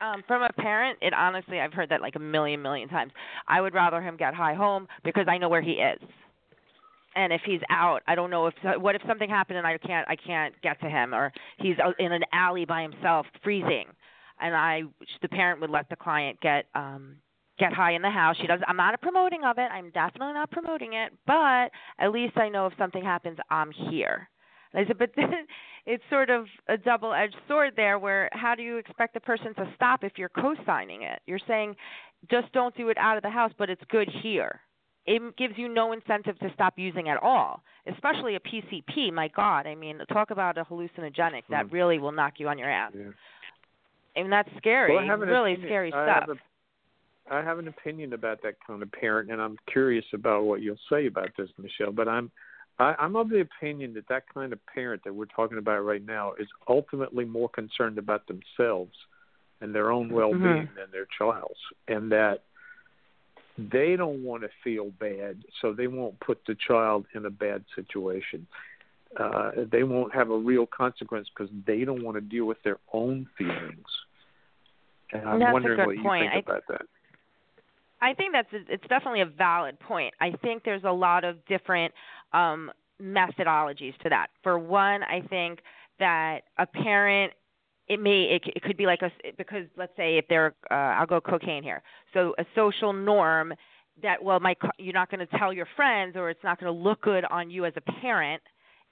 [0.00, 3.12] Um, from a parent, it honestly, I've heard that like a million, million times.
[3.48, 6.00] I would rather him get high home because I know where he is.
[7.16, 10.06] And if he's out, I don't know if what if something happened and I can't
[10.08, 13.86] I can't get to him or he's in an alley by himself freezing,
[14.44, 14.82] and I
[15.22, 17.16] the parent would let the client get um
[17.58, 18.36] get high in the house.
[18.40, 18.60] She does.
[18.66, 19.68] I'm not a promoting of it.
[19.72, 24.28] I'm definitely not promoting it, but at least I know if something happens, I'm here.
[24.72, 25.46] And I said, but then
[25.86, 29.72] it's sort of a double-edged sword there, where how do you expect the person to
[29.76, 31.20] stop if you're co-signing it?
[31.26, 31.76] You're saying,
[32.30, 34.60] just don't do it out of the house, but it's good here.
[35.06, 39.12] It gives you no incentive to stop using at all, especially a PCP.
[39.12, 41.74] My God, I mean, talk about a hallucinogenic that hmm.
[41.74, 42.92] really will knock you on your ass.
[42.94, 43.10] Yeah.
[44.16, 44.94] And that's scary.
[44.94, 45.68] Well, really opinion.
[45.68, 46.28] scary I stuff.
[46.28, 50.44] Have a, I have an opinion about that kind of parent, and I'm curious about
[50.44, 51.92] what you'll say about this, Michele.
[51.92, 52.30] But I'm
[52.78, 56.04] I, I'm of the opinion that that kind of parent that we're talking about right
[56.04, 58.94] now is ultimately more concerned about themselves
[59.60, 60.76] and their own well-being mm-hmm.
[60.76, 61.54] than their child's,
[61.88, 62.42] and that
[63.56, 67.64] they don't want to feel bad, so they won't put the child in a bad
[67.76, 68.46] situation.
[69.18, 72.78] Uh, they won't have a real consequence because they don't want to deal with their
[72.92, 73.86] own feelings.
[75.12, 76.30] And I'm that's wondering a good what you point.
[76.32, 76.82] think I, about that.
[78.00, 80.14] I think that's a, it's definitely a valid point.
[80.20, 81.92] I think there's a lot of different
[82.32, 84.28] um, methodologies to that.
[84.42, 85.60] For one, I think
[85.98, 87.32] that a parent
[87.86, 91.06] it may it, it could be like a because let's say if they're uh, I'll
[91.06, 91.82] go cocaine here.
[92.12, 93.54] So a social norm
[94.02, 96.78] that well my you're not going to tell your friends or it's not going to
[96.78, 98.42] look good on you as a parent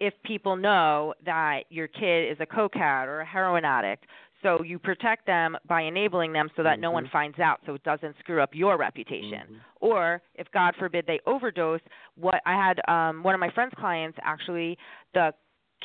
[0.03, 4.05] if people know that your kid is a cokehead or a heroin addict.
[4.43, 6.81] So you protect them by enabling them so that mm-hmm.
[6.81, 9.45] no one finds out so it doesn't screw up your reputation.
[9.45, 9.55] Mm-hmm.
[9.81, 11.79] Or if God forbid they overdose,
[12.17, 14.77] what I had um one of my friends clients actually
[15.15, 15.33] the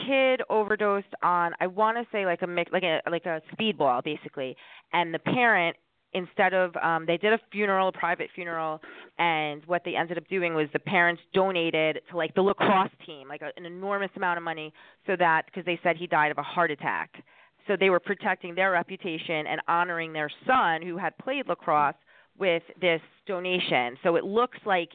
[0.07, 4.03] kid overdosed on I want to say like a mix like a like a speedball
[4.03, 4.57] basically
[4.93, 5.77] and the parent
[6.13, 8.81] instead of um they did a funeral a private funeral
[9.19, 13.27] and what they ended up doing was the parents donated to like the lacrosse team
[13.27, 14.73] like a, an enormous amount of money
[15.05, 17.23] so that because they said he died of a heart attack
[17.67, 21.95] so they were protecting their reputation and honoring their son who had played lacrosse
[22.39, 23.97] with this donation.
[24.03, 24.89] So it looks like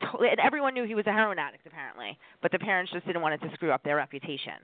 [0.00, 3.34] and everyone knew he was a heroin addict apparently, but the parents just didn't want
[3.34, 4.54] it to screw up their reputation.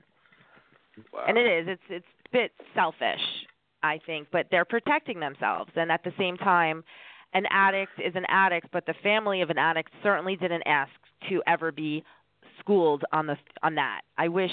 [1.13, 1.25] Wow.
[1.27, 3.21] And it is it's it's a bit selfish,
[3.83, 6.83] I think, but they're protecting themselves and at the same time
[7.33, 10.91] an addict is an addict, but the family of an addict certainly didn't ask
[11.29, 12.03] to ever be
[12.59, 14.01] schooled on the on that.
[14.17, 14.51] I wish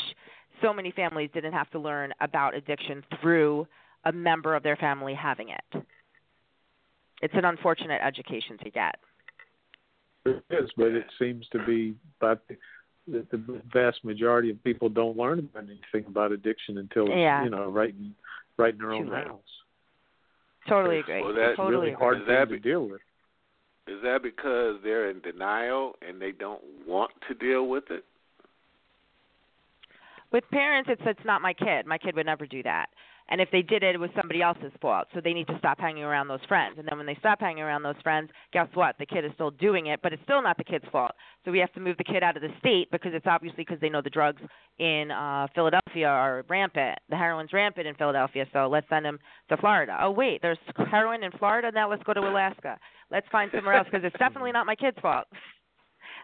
[0.62, 3.66] so many families didn't have to learn about addiction through
[4.04, 5.84] a member of their family having it.
[7.22, 8.96] It's an unfortunate education to get.
[10.26, 12.56] It is, but it seems to be about the,
[13.72, 17.44] vast majority of people don't learn anything about addiction until yeah.
[17.44, 18.12] you know right in
[18.58, 19.26] right in their own late.
[19.26, 19.40] house.
[20.68, 21.22] Totally agree.
[21.22, 23.00] Well, that, totally really hard that thing to deal with.
[23.86, 28.04] Is that because they're in denial and they don't want to deal with it?
[30.32, 31.86] With parents, it's it's not my kid.
[31.86, 32.86] My kid would never do that.
[33.28, 35.08] And if they did it, it was somebody else's fault.
[35.12, 36.76] So they need to stop hanging around those friends.
[36.78, 38.96] And then when they stop hanging around those friends, guess what?
[38.98, 41.10] The kid is still doing it, but it's still not the kid's fault.
[41.44, 43.80] So we have to move the kid out of the state because it's obviously because
[43.80, 44.42] they know the drugs
[44.78, 46.98] in uh Philadelphia are rampant.
[47.08, 49.18] The heroin's rampant in Philadelphia, so let's send him
[49.48, 49.98] to Florida.
[50.00, 50.58] Oh wait, there's
[50.90, 51.70] heroin in Florida.
[51.74, 52.78] Now let's go to Alaska.
[53.10, 55.26] Let's find somewhere else because it's definitely not my kid's fault.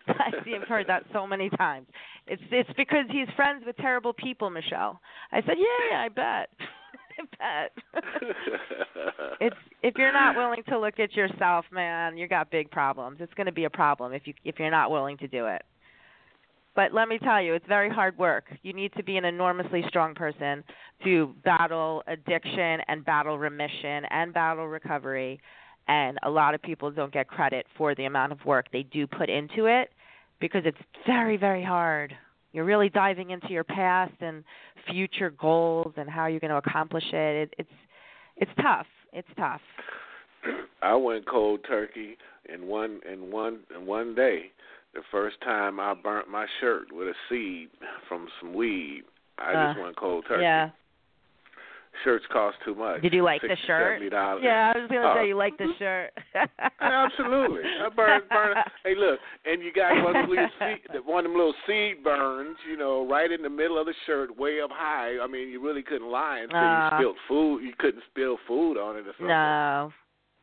[0.08, 1.86] I see I've heard that so many times.
[2.26, 5.00] It's it's because he's friends with terrible people, Michele.
[5.32, 6.48] I said, yeah, yeah I bet.
[7.18, 8.04] I bet.
[9.40, 13.18] it's if you're not willing to look at yourself, man, you got big problems.
[13.20, 15.62] It's going to be a problem if you if you're not willing to do it.
[16.74, 18.44] But let me tell you, it's very hard work.
[18.62, 20.64] You need to be an enormously strong person
[21.04, 25.38] to battle addiction and battle remission and battle recovery.
[25.88, 29.06] And a lot of people don't get credit for the amount of work they do
[29.06, 29.90] put into it
[30.40, 32.14] because it's very, very hard.
[32.52, 34.44] You're really diving into your past and
[34.90, 37.36] future goals and how you're going to accomplish it.
[37.36, 37.70] it it's
[38.36, 38.86] it's tough.
[39.12, 39.60] It's tough.
[40.82, 42.16] I went cold turkey
[42.52, 44.50] in one in one in one day.
[44.94, 47.68] The first time I burnt my shirt with a seed
[48.08, 49.04] from some weed.
[49.38, 50.42] I uh, just went cold turkey.
[50.42, 50.70] Yeah.
[52.04, 53.02] Shirts cost too much.
[53.02, 54.02] Did you like 60, the shirt?
[54.02, 54.42] $70.
[54.42, 56.10] Yeah, I was gonna uh, say you like the shirt.
[56.80, 57.62] absolutely.
[57.62, 58.56] I burn burn.
[58.84, 62.02] Hey, look, and you got one of them little seed, one of them little seed
[62.02, 65.18] burns, you know, right in the middle of the shirt, way up high.
[65.22, 67.62] I mean, you really couldn't lie and say uh, you spilled food.
[67.62, 69.28] You couldn't spill food on it or something.
[69.28, 69.92] No.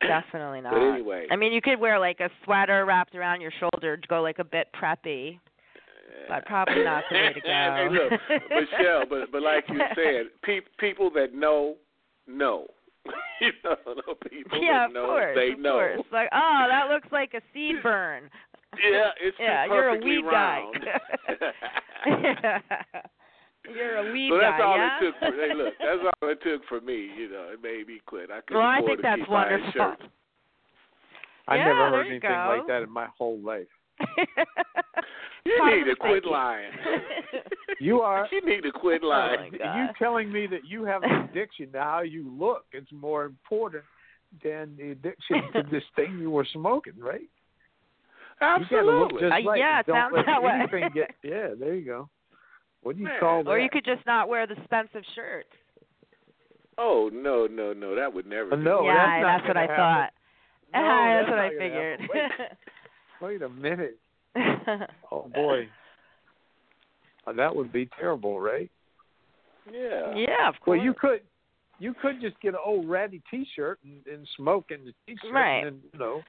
[0.00, 0.72] Definitely not.
[0.72, 4.08] But anyway, I mean, you could wear like a sweater wrapped around your shoulder to
[4.08, 5.38] go like a bit preppy,
[6.28, 7.48] but probably not the way to go.
[7.48, 8.12] hey, look,
[8.50, 11.76] Michele, but but like you said, pe- people that know
[12.26, 12.66] know.
[13.40, 13.76] you know,
[14.30, 15.72] people yeah, that know, of course, they of know.
[15.72, 16.00] Course.
[16.12, 18.24] Like, oh, that looks like a seed burn.
[18.78, 20.76] Yeah, it's yeah, too you're a perfectly weed round.
[20.84, 22.60] guy.
[23.74, 24.96] You're a weed so that's guy, all yeah?
[24.98, 25.18] it took.
[25.20, 27.08] For, hey, look, that's all it took for me.
[27.16, 28.30] You know, it made me quit.
[28.30, 29.72] I couldn't well, I afford think to that's keep buying wonderful.
[29.72, 30.02] shirts.
[31.48, 32.56] I Yeah, never heard anything go.
[32.56, 33.66] like that in my whole life.
[35.44, 36.70] You need to quit lying.
[37.82, 39.52] You are You need to quit Oh, lying.
[39.52, 39.76] my God.
[39.78, 43.84] you telling me that you have an addiction to how you look is more important
[44.44, 47.22] than the addiction to this thing you were smoking, right?
[47.22, 49.20] You gotta look Absolutely.
[49.20, 50.52] just Uh, yeah, it Don't sounds that way.
[50.60, 52.08] anything get yeah, there you go.
[52.82, 53.20] What do you Man.
[53.20, 53.50] call that?
[53.50, 55.46] or you could just not wear the expensive shirt.
[56.76, 57.94] Oh no, no, no!
[57.94, 58.52] That would never.
[58.52, 58.62] Uh, do.
[58.62, 60.10] no, yeah, that's not what I gonna thought.
[60.10, 60.14] happen.
[60.72, 62.00] No, that's, that's what I figured.
[63.20, 63.98] Wait a minute.
[65.12, 65.68] Oh boy.
[67.26, 68.70] Uh, that would be terrible, right?
[69.70, 70.14] Yeah.
[70.14, 70.78] yeah, of course.
[70.78, 71.20] Well you could
[71.78, 75.16] you could just get an old ratty t shirt and, and smoke in the t
[75.22, 75.66] shirt Right.
[75.66, 76.22] and you know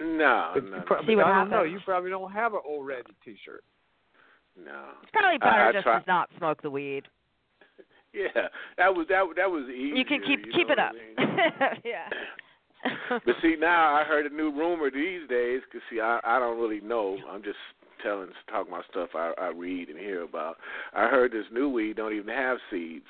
[0.00, 0.96] No, but no, you no.
[1.06, 3.62] See what I don't know, you probably don't have an old ratty t shirt.
[4.62, 4.84] no.
[5.02, 7.04] it's probably I- better I just try- to not smoke the weed.
[8.14, 9.24] Yeah, that was that.
[9.36, 9.96] That was easy.
[9.98, 10.92] You can keep you keep it up.
[11.16, 11.40] I mean?
[11.84, 12.10] yeah.
[13.10, 15.60] But see, now I heard a new rumor these days.
[15.70, 17.16] Cause see, I I don't really know.
[17.30, 17.58] I'm just
[18.02, 20.56] telling, talking about stuff I I read and hear about.
[20.94, 23.04] I heard this new weed don't even have seeds.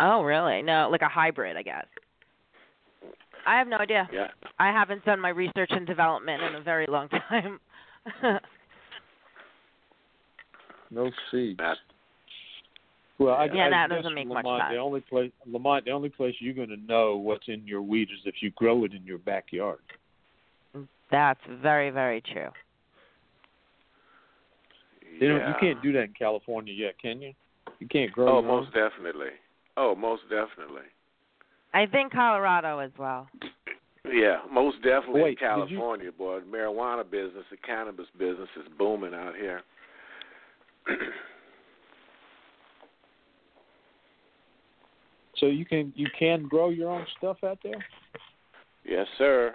[0.00, 0.62] oh, really?
[0.62, 1.86] No, like a hybrid, I guess.
[3.46, 4.08] I have no idea.
[4.12, 4.28] Yeah.
[4.58, 7.58] I haven't done my research and development in a very long time.
[10.90, 11.60] No seeds.
[13.18, 14.72] Not, Well, I, Yeah, I that doesn't make Lamont, much sense.
[14.74, 18.08] The only place, Lamont, the only place you're going to know what's in your weed
[18.12, 19.78] is if you grow it in your backyard.
[21.10, 22.48] That's very, very true.
[25.20, 25.48] You know, yeah.
[25.48, 27.32] you can't do that in California yet, can you?
[27.78, 28.26] You can't grow.
[28.26, 28.64] Oh, your own?
[28.64, 29.30] most definitely.
[29.76, 30.82] Oh, most definitely.
[31.72, 33.28] I think Colorado as well.
[34.10, 36.40] Yeah, most definitely Wait, in did you- California, boy.
[36.40, 39.62] The marijuana business, the cannabis business is booming out here.
[45.38, 47.84] So you can you can grow your own stuff out there.
[48.84, 49.54] yes, sir.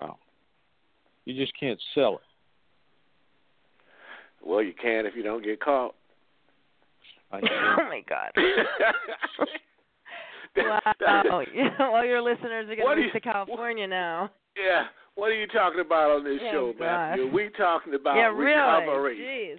[0.00, 0.16] Wow.
[1.24, 2.20] You just can't sell it.
[4.44, 5.94] Well, you can if you don't get caught.
[7.30, 7.36] I
[7.78, 8.30] oh my God.
[10.54, 10.80] Wow.
[11.80, 14.30] All your listeners are What going to move to California now.
[14.56, 14.84] Yeah.
[15.14, 16.84] What are you talking about on this Yeah, show, God.
[16.84, 17.30] Matthew?
[17.32, 19.18] We talking about yeah, recovery.
[19.18, 19.54] really.
[19.54, 19.58] Jeez.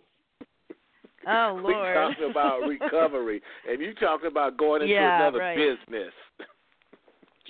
[1.27, 1.63] Oh Lord.
[1.65, 1.95] We Lord.
[1.95, 5.57] talking about recovery, and you talking about going into Yeah, another right.
[5.57, 6.13] business.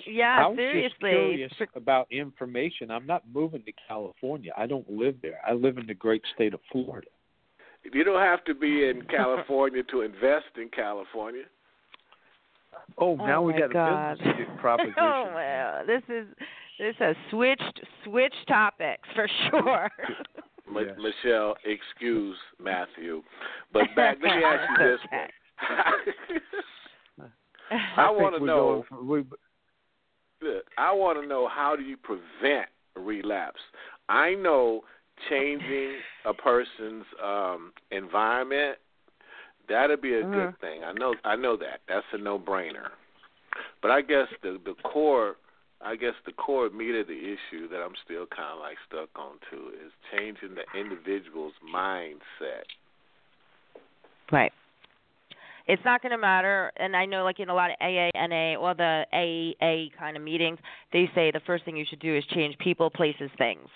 [0.06, 0.90] yeah, I was seriously.
[0.90, 2.90] just curious about information.
[2.90, 4.52] I'm not moving to California.
[4.56, 5.40] I don't live there.
[5.46, 7.08] I live in the great state of Florida.
[7.92, 11.42] You don't have to be in California to invest in California.
[12.98, 14.12] Oh, oh now oh we my got God.
[14.12, 14.94] a business proposition.
[14.98, 16.26] oh well, this is
[16.78, 19.90] this has switched switched topics for sure.
[20.68, 20.80] Ma-.
[20.98, 23.22] Michele, excuse Matthew,
[23.72, 24.18] but back.
[24.22, 25.30] Let me ask you this one.
[27.70, 29.24] I, I wanna know- going for- we,
[30.76, 33.60] I want to know how do you prevent relapse?
[34.10, 34.82] I know
[35.30, 35.94] changing
[36.26, 38.78] a person's um environment
[39.68, 40.32] that'd be a Mhm.
[40.32, 40.84] good thing.
[40.84, 41.80] I know I know that.
[41.88, 42.90] That's a no-brainer.
[43.80, 45.36] But I guess the the core
[45.84, 49.10] I guess the core meat of the issue that I'm still kind of like stuck
[49.16, 52.64] on too is changing the individual's mindset.
[54.32, 54.52] Right.
[55.66, 58.56] It's not going to matter, and I know, like in a lot of AA, NA,
[58.56, 60.58] or the AAA kind of meetings,
[60.92, 63.68] they say the first thing you should do is change people, places, things.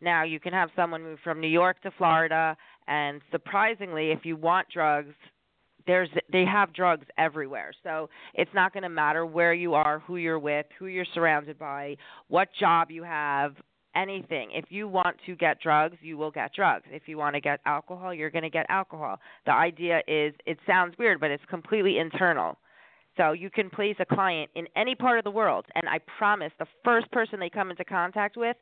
[0.00, 2.56] Now you can have someone move from New York to Florida,
[2.86, 5.14] and surprisingly, if you want drugs,
[5.86, 7.72] there's they have drugs everywhere.
[7.82, 11.58] So it's not going to matter where you are, who you're with, who you're surrounded
[11.58, 11.96] by,
[12.28, 13.54] what job you have,
[13.94, 14.50] anything.
[14.52, 16.84] If you want to get drugs, you will get drugs.
[16.90, 19.18] If you want to get alcohol, you're going to get alcohol.
[19.46, 22.58] The idea is it sounds weird, but it's completely internal.
[23.16, 26.50] So you can place a client in any part of the world, and I promise
[26.58, 28.56] the first person they come into contact with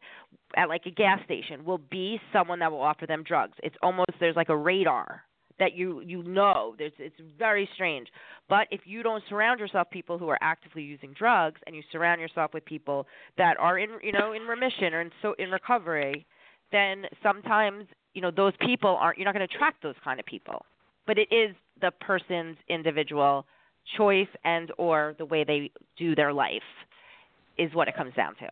[0.57, 3.57] at like a gas station will be someone that will offer them drugs.
[3.63, 5.23] It's almost there's like a radar
[5.61, 6.75] that you you know.
[6.77, 8.09] There's it's very strange.
[8.49, 11.83] But if you don't surround yourself with people who are actively using drugs and you
[11.93, 13.07] surround yourself with people
[13.39, 16.27] that are in you know in remission or in so in recovery,
[16.73, 17.85] then sometimes
[18.15, 20.65] you know those people aren't you're not going to attract those kind of people.
[21.07, 23.47] But it is the person's individual
[23.97, 26.63] choice and or the way they do their life
[27.59, 28.49] is what it comes down to.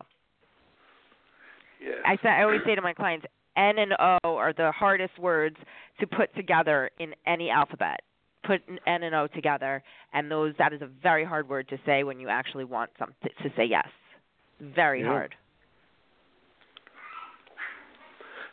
[1.81, 1.97] Yes.
[2.05, 3.25] I say I always say to my clients,
[3.59, 5.57] N and O are the hardest words
[5.99, 7.99] to put together in any alphabet.
[8.43, 9.83] Put an N and O together,
[10.13, 13.13] and those that is a very hard word to say when you actually want some
[13.21, 13.87] to say yes.
[14.61, 15.07] Very Yeah.
[15.07, 15.35] hard.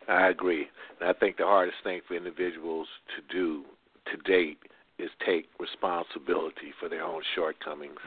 [0.08, 0.68] I agree.
[1.00, 3.64] And I think the hardest thing for individuals to do
[4.06, 4.58] to date
[4.98, 8.00] is take responsibility for their own shortcomings.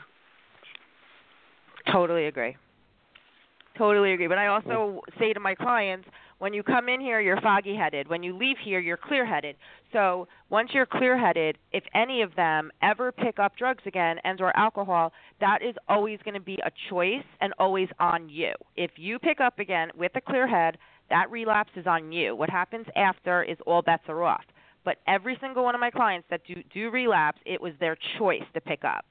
[1.92, 2.58] Totally agree.
[3.78, 4.28] Totally agree.
[4.28, 6.08] But I also say to my clients,
[6.40, 8.08] when you come in here, you're foggy headed.
[8.08, 9.56] When you leave here, you're clear headed.
[9.94, 14.40] So once you're clear headed, if any of them ever pick up drugs again and
[14.42, 15.12] or alcohol,
[15.42, 18.54] that is always going to be a choice and always on you.
[18.78, 20.78] If you pick up again with a clear head,
[21.10, 22.36] that relapse is on you.
[22.36, 24.44] What happens after is all bets are off.
[24.86, 28.44] But every single one of my clients that do do relapse, it was their choice
[28.54, 29.06] to pick up.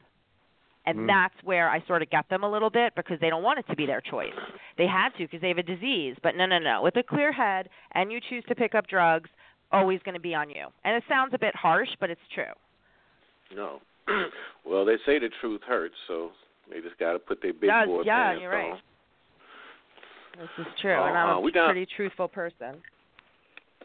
[0.89, 1.07] And Mm.
[1.07, 3.67] that's where I sort of get them a little bit because they don't want it
[3.69, 4.33] to be their choice.
[4.79, 6.17] They had to because they have a disease.
[6.23, 6.81] But no, no, no.
[6.83, 9.29] With a clear head and you choose to pick up drugs,
[9.71, 10.67] always going to be on you.
[10.85, 12.55] And it sounds a bit harsh, but it's true.
[13.55, 13.81] No.
[14.65, 16.31] well, they say the truth hurts, so
[16.71, 18.73] they just got to put their big Does- boy yeah, pants you're right.
[18.73, 18.79] on.
[20.39, 20.93] This is true.
[20.93, 22.83] and Uh, I'm a we done- pretty truthful person.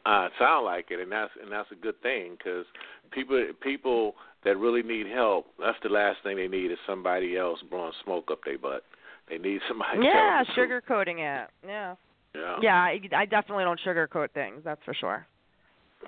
[0.06, 2.66] Uh, sound like it, and that's and that's a good thing because
[3.14, 7.60] people people that really need help, that's the last thing they need is somebody else
[7.70, 8.84] blowing smoke up their butt.
[9.30, 10.00] They need somebody.
[10.00, 10.84] to Yeah, tell them the truth.
[10.88, 11.50] sugarcoating it.
[11.66, 11.96] Yeah.
[12.36, 12.56] Yeah.
[12.62, 14.62] Yeah, I, I definitely don't sugarcoat things.
[14.66, 15.26] That's for sure.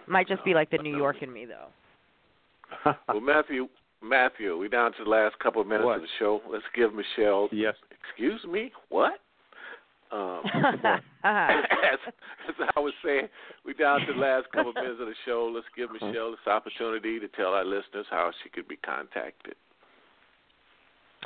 [0.08, 2.92] Might just be like the New York in me, though.
[3.08, 3.68] Well, Matthew,
[4.04, 5.98] Matthew, we're down to the last couple of minutes What?
[5.98, 6.42] of the show.
[6.52, 7.48] Let's give Michele.
[7.52, 7.76] yes.
[8.10, 8.72] Excuse me.
[8.90, 9.14] What?
[10.12, 10.98] Um, Uh-huh.
[11.94, 12.00] as,
[12.50, 13.28] as I was saying,
[13.66, 15.52] we're down to the last couple of minutes of the show.
[15.54, 19.56] Let's give Michele this opportunity to tell our listeners how she could be contacted.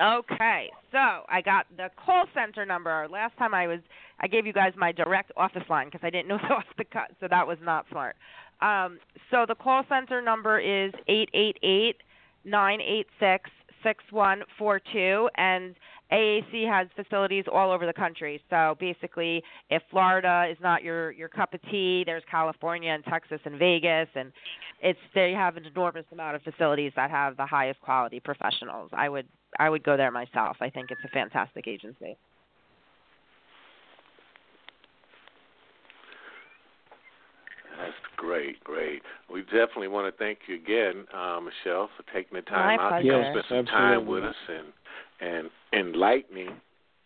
[0.02, 3.06] Okay, so I got the call center number.
[3.12, 3.80] Last time I was,
[4.22, 6.86] I gave you guys my direct office line because I didn't know the off the
[6.86, 8.16] cut, so that was not smart.
[8.62, 9.00] Um,
[9.30, 11.98] so the call center number is eight eight eight
[12.46, 13.50] nine eight six
[13.84, 15.76] six one four two, and
[16.12, 18.42] AAC has facilities all over the country.
[18.50, 23.40] So basically, if Florida is not your your cup of tea, there's California and Texas
[23.46, 24.32] and Vegas, and
[24.82, 28.90] it's they have an enormous amount of facilities that have the highest quality professionals.
[28.94, 29.28] I would
[29.60, 30.58] I would go there myself.
[30.62, 32.18] I think it's a fantastic agency.
[37.78, 39.02] That's great, great.
[39.32, 42.98] We definitely want to thank you again, uh, Michele, for taking the time My out
[42.98, 43.34] to pleasure.
[43.34, 44.74] come spend some time with us and
[45.22, 46.50] and enlightening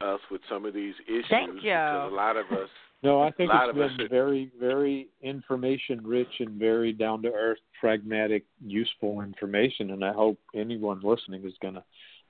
[0.01, 1.25] us with some of these issues.
[1.29, 1.61] Thank you.
[1.61, 2.69] Because a lot of us
[3.03, 6.93] No, I think A lot it's of been are- very, very information rich and very
[6.93, 9.91] down to earth, pragmatic, useful information.
[9.91, 11.83] And I hope anyone listening is going to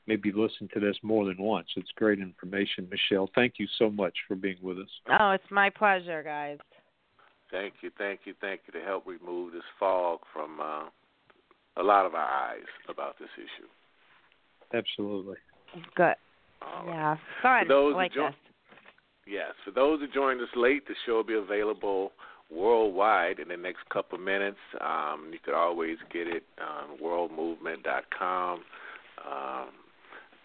[0.07, 1.67] maybe listen to this more than once.
[1.75, 3.29] It's great information, Michele.
[3.35, 4.89] Thank you so much for being with us.
[5.19, 6.57] Oh, it's my pleasure, guys.
[7.51, 10.85] Thank you, thank you, thank you to help remove this fog from uh,
[11.77, 13.67] a lot of our eyes about this issue.
[14.73, 15.35] Absolutely.
[15.95, 16.15] Good.
[16.61, 16.87] All right.
[16.87, 17.67] Yeah, fun.
[17.67, 18.29] those like jo-.
[19.25, 22.11] Yes, for those who joined us late, the show will be available
[22.51, 24.57] worldwide in the next couple of minutes.
[24.81, 28.59] Um, you could always get it on worldmovement.com,
[29.25, 29.69] um,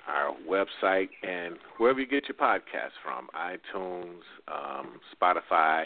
[0.06, 5.84] our website, and wherever you get your podcasts from iTunes, um, Spotify,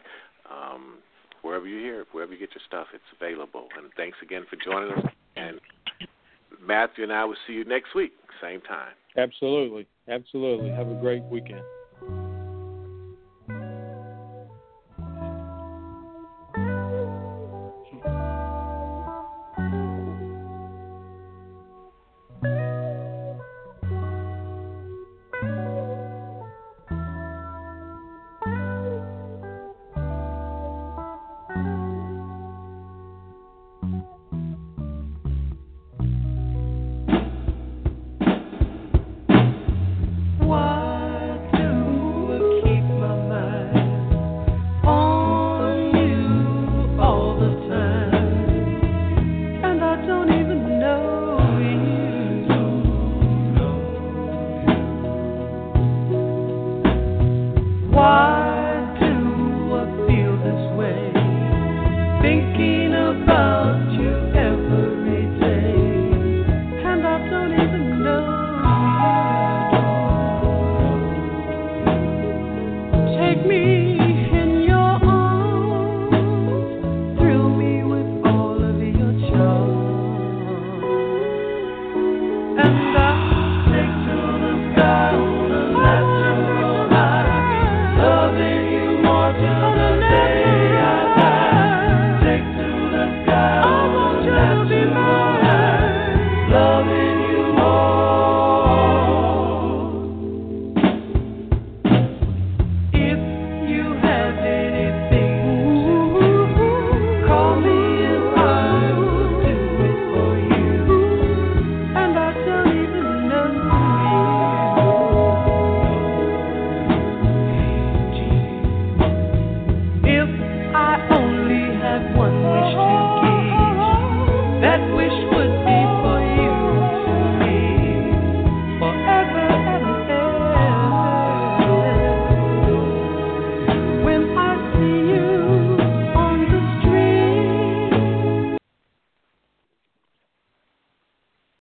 [0.50, 0.98] um,
[1.42, 3.68] wherever you hear it, wherever you get your stuff, it's available.
[3.76, 5.12] And thanks again for joining us.
[6.64, 8.92] Matthew and I will see you next week, same time.
[9.16, 9.86] Absolutely.
[10.08, 10.70] Absolutely.
[10.70, 11.62] Have a great weekend.